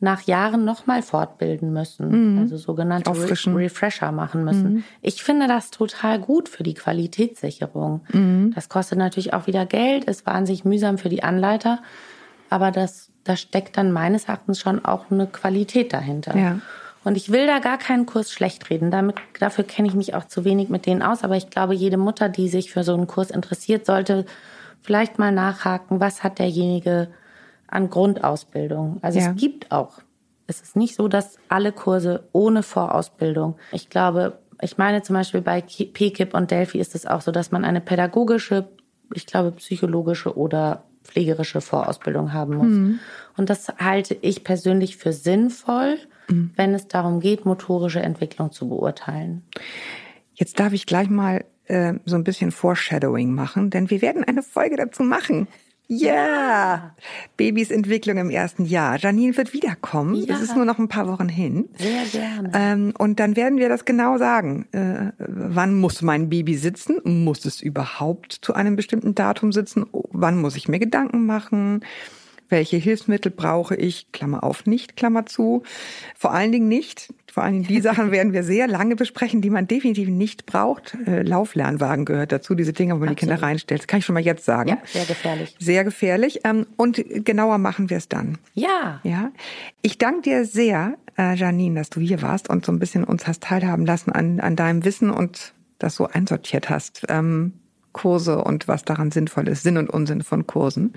nach 0.00 0.22
Jahren 0.22 0.64
nochmal 0.64 1.02
fortbilden 1.02 1.72
müssen, 1.72 2.38
also 2.38 2.56
sogenannte 2.56 3.10
Auffrischen. 3.10 3.56
Refresher 3.56 4.12
machen 4.12 4.44
müssen. 4.44 4.84
Ich 5.02 5.22
finde 5.22 5.48
das 5.48 5.70
total 5.70 6.20
gut 6.20 6.48
für 6.48 6.62
die 6.62 6.74
Qualitätssicherung. 6.74 8.02
Das 8.54 8.68
kostet 8.68 8.98
natürlich 8.98 9.34
auch 9.34 9.46
wieder 9.46 9.66
Geld, 9.66 10.04
ist 10.04 10.24
wahnsinnig 10.26 10.64
mühsam 10.64 10.98
für 10.98 11.08
die 11.08 11.22
Anleiter, 11.22 11.80
aber 12.50 12.70
das, 12.70 13.10
da 13.24 13.36
steckt 13.36 13.76
dann 13.76 13.92
meines 13.92 14.26
Erachtens 14.26 14.60
schon 14.60 14.84
auch 14.84 15.10
eine 15.10 15.26
Qualität 15.26 15.92
dahinter. 15.92 16.36
Ja. 16.36 16.60
Und 17.04 17.16
ich 17.16 17.32
will 17.32 17.46
da 17.46 17.58
gar 17.58 17.78
keinen 17.78 18.06
Kurs 18.06 18.30
schlecht 18.30 18.70
reden. 18.70 18.90
Damit, 18.90 19.16
dafür 19.38 19.64
kenne 19.64 19.88
ich 19.88 19.94
mich 19.94 20.14
auch 20.14 20.26
zu 20.26 20.44
wenig 20.44 20.68
mit 20.68 20.84
denen 20.84 21.02
aus. 21.02 21.24
Aber 21.24 21.36
ich 21.36 21.48
glaube, 21.48 21.74
jede 21.74 21.96
Mutter, 21.96 22.28
die 22.28 22.48
sich 22.48 22.70
für 22.70 22.84
so 22.84 22.92
einen 22.92 23.06
Kurs 23.06 23.30
interessiert, 23.30 23.86
sollte 23.86 24.26
vielleicht 24.82 25.18
mal 25.18 25.32
nachhaken, 25.32 26.00
was 26.00 26.22
hat 26.22 26.38
derjenige 26.38 27.08
an 27.68 27.90
Grundausbildung. 27.90 28.98
Also 29.02 29.18
Ja. 29.18 29.30
es 29.30 29.36
gibt 29.40 29.70
auch. 29.72 30.00
Es 30.46 30.60
ist 30.60 30.76
nicht 30.76 30.94
so, 30.94 31.08
dass 31.08 31.36
alle 31.48 31.72
Kurse 31.72 32.28
ohne 32.32 32.62
Vorausbildung. 32.62 33.56
Ich 33.72 33.90
glaube, 33.90 34.38
ich 34.62 34.78
meine 34.78 35.02
zum 35.02 35.14
Beispiel 35.14 35.42
bei 35.42 35.60
Ki- 35.60 35.86
PKIP 35.86 36.34
und 36.34 36.50
Delphi 36.50 36.78
ist 36.78 36.94
es 36.94 37.06
auch 37.06 37.20
so, 37.20 37.30
dass 37.30 37.50
man 37.52 37.64
eine 37.64 37.80
pädagogische, 37.80 38.68
ich 39.14 39.26
glaube 39.26 39.52
psychologische 39.52 40.36
oder 40.36 40.84
pflegerische 41.04 41.60
Vorausbildung 41.60 42.32
haben 42.32 42.56
muss. 42.56 42.98
Und 43.36 43.50
das 43.50 43.68
halte 43.78 44.14
ich 44.20 44.44
persönlich 44.44 44.96
für 44.96 45.12
sinnvoll, 45.12 45.96
wenn 46.56 46.74
es 46.74 46.88
darum 46.88 47.20
geht, 47.20 47.46
motorische 47.46 48.00
Entwicklung 48.00 48.52
zu 48.52 48.68
beurteilen. 48.68 49.42
Jetzt 50.34 50.60
darf 50.60 50.72
ich 50.74 50.84
gleich 50.84 51.08
mal 51.08 51.44
äh, 51.64 51.94
so 52.04 52.16
ein 52.16 52.24
bisschen 52.24 52.50
Foreshadowing 52.50 53.32
machen, 53.34 53.70
denn 53.70 53.88
wir 53.90 54.02
werden 54.02 54.24
eine 54.24 54.42
Folge 54.42 54.76
dazu 54.76 55.02
machen. 55.02 55.48
Ja! 55.88 56.94
Babys 57.38 57.70
Entwicklung 57.70 58.18
im 58.18 58.28
ersten 58.28 58.66
Jahr. 58.66 58.98
Janine 58.98 59.36
wird 59.36 59.54
wiederkommen. 59.54 60.14
Ja. 60.14 60.36
Es 60.36 60.42
ist 60.42 60.54
nur 60.54 60.66
noch 60.66 60.78
ein 60.78 60.88
paar 60.88 61.08
Wochen 61.08 61.30
hin. 61.30 61.70
Sehr 61.78 62.04
gerne. 62.04 62.50
Ähm, 62.54 62.92
und 62.98 63.18
dann 63.18 63.36
werden 63.36 63.58
wir 63.58 63.70
das 63.70 63.86
genau 63.86 64.18
sagen. 64.18 64.66
Äh, 64.72 65.12
wann 65.18 65.74
muss 65.74 66.02
mein 66.02 66.28
Baby 66.28 66.56
sitzen? 66.56 67.00
Muss 67.24 67.46
es 67.46 67.62
überhaupt 67.62 68.38
zu 68.42 68.52
einem 68.52 68.76
bestimmten 68.76 69.14
Datum 69.14 69.50
sitzen? 69.52 69.86
Oh, 69.90 70.04
Wann 70.10 70.40
muss 70.40 70.56
ich 70.56 70.68
mir 70.68 70.78
Gedanken 70.78 71.26
machen? 71.26 71.80
Welche 72.48 72.76
Hilfsmittel 72.76 73.30
brauche 73.30 73.74
ich? 73.76 74.10
Klammer 74.12 74.42
auf, 74.42 74.66
nicht, 74.66 74.96
Klammer 74.96 75.26
zu. 75.26 75.62
Vor 76.16 76.32
allen 76.32 76.52
Dingen 76.52 76.68
nicht. 76.68 77.12
Vor 77.30 77.42
allen 77.42 77.52
Dingen 77.52 77.66
die 77.66 77.80
Sachen 77.80 78.10
werden 78.10 78.32
wir 78.32 78.42
sehr 78.42 78.66
lange 78.66 78.96
besprechen, 78.96 79.42
die 79.42 79.50
man 79.50 79.68
definitiv 79.68 80.08
nicht 80.08 80.46
braucht. 80.46 80.96
Äh, 81.06 81.22
Lauflernwagen 81.22 82.04
gehört 82.04 82.32
dazu, 82.32 82.54
diese 82.54 82.72
Dinge, 82.72 82.94
wo 82.94 83.00
man 83.00 83.10
die 83.10 83.14
Kinder 83.14 83.34
Absolut. 83.34 83.50
reinstellt. 83.50 83.80
Das 83.82 83.86
kann 83.86 83.98
ich 83.98 84.06
schon 84.06 84.14
mal 84.14 84.24
jetzt 84.24 84.44
sagen. 84.44 84.70
Ja, 84.70 84.78
sehr 84.86 85.04
gefährlich. 85.04 85.56
Sehr 85.58 85.84
gefährlich. 85.84 86.40
Ähm, 86.44 86.66
und 86.76 87.02
genauer 87.24 87.58
machen 87.58 87.90
wir 87.90 87.98
es 87.98 88.08
dann. 88.08 88.38
Ja. 88.54 89.00
Ja, 89.04 89.30
ich 89.82 89.98
danke 89.98 90.22
dir 90.22 90.44
sehr, 90.44 90.94
äh, 91.18 91.34
Janine, 91.34 91.78
dass 91.78 91.90
du 91.90 92.00
hier 92.00 92.22
warst 92.22 92.48
und 92.48 92.64
so 92.64 92.72
ein 92.72 92.78
bisschen 92.78 93.04
uns 93.04 93.26
hast 93.26 93.42
teilhaben 93.42 93.84
lassen 93.84 94.10
an, 94.10 94.40
an 94.40 94.56
deinem 94.56 94.84
Wissen 94.84 95.10
und 95.10 95.52
das 95.78 95.96
so 95.96 96.06
einsortiert 96.06 96.70
hast. 96.70 97.04
Ähm, 97.08 97.52
Kurse 97.92 98.42
und 98.42 98.68
was 98.68 98.84
daran 98.84 99.10
sinnvoll 99.10 99.48
ist, 99.48 99.62
Sinn 99.62 99.76
und 99.76 99.90
Unsinn 99.90 100.22
von 100.22 100.46
Kursen. 100.46 100.94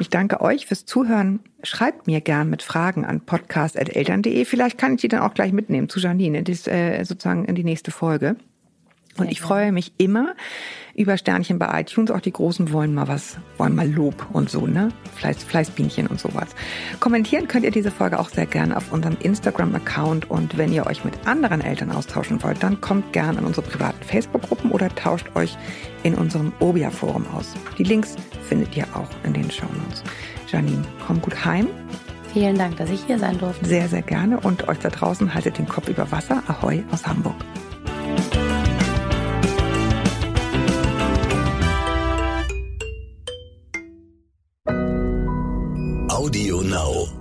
Ich 0.00 0.10
danke 0.10 0.40
euch 0.40 0.66
fürs 0.66 0.84
Zuhören. 0.84 1.40
Schreibt 1.62 2.06
mir 2.06 2.20
gern 2.20 2.48
mit 2.48 2.62
Fragen 2.62 3.04
an 3.04 3.20
podcast.eltern.de. 3.20 4.44
Vielleicht 4.44 4.78
kann 4.78 4.94
ich 4.94 5.00
die 5.00 5.08
dann 5.08 5.20
auch 5.20 5.34
gleich 5.34 5.52
mitnehmen 5.52 5.88
zu 5.88 5.98
Janine, 5.98 6.38
in 6.38 6.44
dies, 6.44 6.68
äh, 6.68 7.02
sozusagen 7.04 7.44
in 7.46 7.56
die 7.56 7.64
nächste 7.64 7.90
Folge. 7.90 8.36
Und 9.18 9.30
ich 9.30 9.40
freue 9.40 9.72
mich 9.72 9.92
immer 9.98 10.34
über 10.94 11.16
Sternchen 11.16 11.58
bei 11.58 11.80
iTunes. 11.80 12.10
Auch 12.10 12.20
die 12.20 12.32
Großen 12.32 12.72
wollen 12.72 12.94
mal 12.94 13.08
was, 13.08 13.38
wollen 13.56 13.74
mal 13.74 13.88
Lob 13.88 14.26
und 14.32 14.50
so, 14.50 14.66
ne? 14.66 14.88
Fleiß, 15.14 15.44
Fleißbienchen 15.44 16.06
und 16.06 16.18
sowas. 16.18 16.48
Kommentieren 17.00 17.46
könnt 17.48 17.64
ihr 17.64 17.70
diese 17.70 17.90
Folge 17.90 18.18
auch 18.18 18.28
sehr 18.28 18.46
gerne 18.46 18.76
auf 18.76 18.92
unserem 18.92 19.16
Instagram-Account. 19.20 20.30
Und 20.30 20.58
wenn 20.58 20.72
ihr 20.72 20.86
euch 20.86 21.04
mit 21.04 21.14
anderen 21.26 21.60
Eltern 21.60 21.92
austauschen 21.92 22.42
wollt, 22.42 22.62
dann 22.62 22.80
kommt 22.80 23.12
gern 23.12 23.38
an 23.38 23.44
unsere 23.44 23.66
privaten 23.66 24.02
Facebook-Gruppen 24.02 24.70
oder 24.72 24.94
tauscht 24.94 25.26
euch 25.34 25.56
in 26.02 26.14
unserem 26.14 26.52
Obia-Forum 26.60 27.26
aus. 27.34 27.54
Die 27.78 27.84
Links 27.84 28.16
findet 28.48 28.76
ihr 28.76 28.86
auch 28.94 29.10
in 29.24 29.34
den 29.34 29.50
Shownotes. 29.50 30.02
Janine, 30.50 30.84
komm 31.06 31.20
gut 31.20 31.44
heim. 31.44 31.68
Vielen 32.32 32.58
Dank, 32.58 32.76
dass 32.76 32.90
ich 32.90 33.04
hier 33.04 33.18
sein 33.18 33.38
durfte. 33.38 33.64
Sehr, 33.66 33.88
sehr 33.88 34.02
gerne. 34.02 34.40
Und 34.40 34.68
euch 34.68 34.78
da 34.78 34.90
draußen 34.90 35.32
haltet 35.32 35.58
den 35.58 35.68
Kopf 35.68 35.88
über 35.88 36.10
Wasser. 36.10 36.42
Ahoi 36.46 36.84
aus 36.90 37.06
Hamburg. 37.06 37.36
Audio 46.28 46.60
Now. 46.60 47.17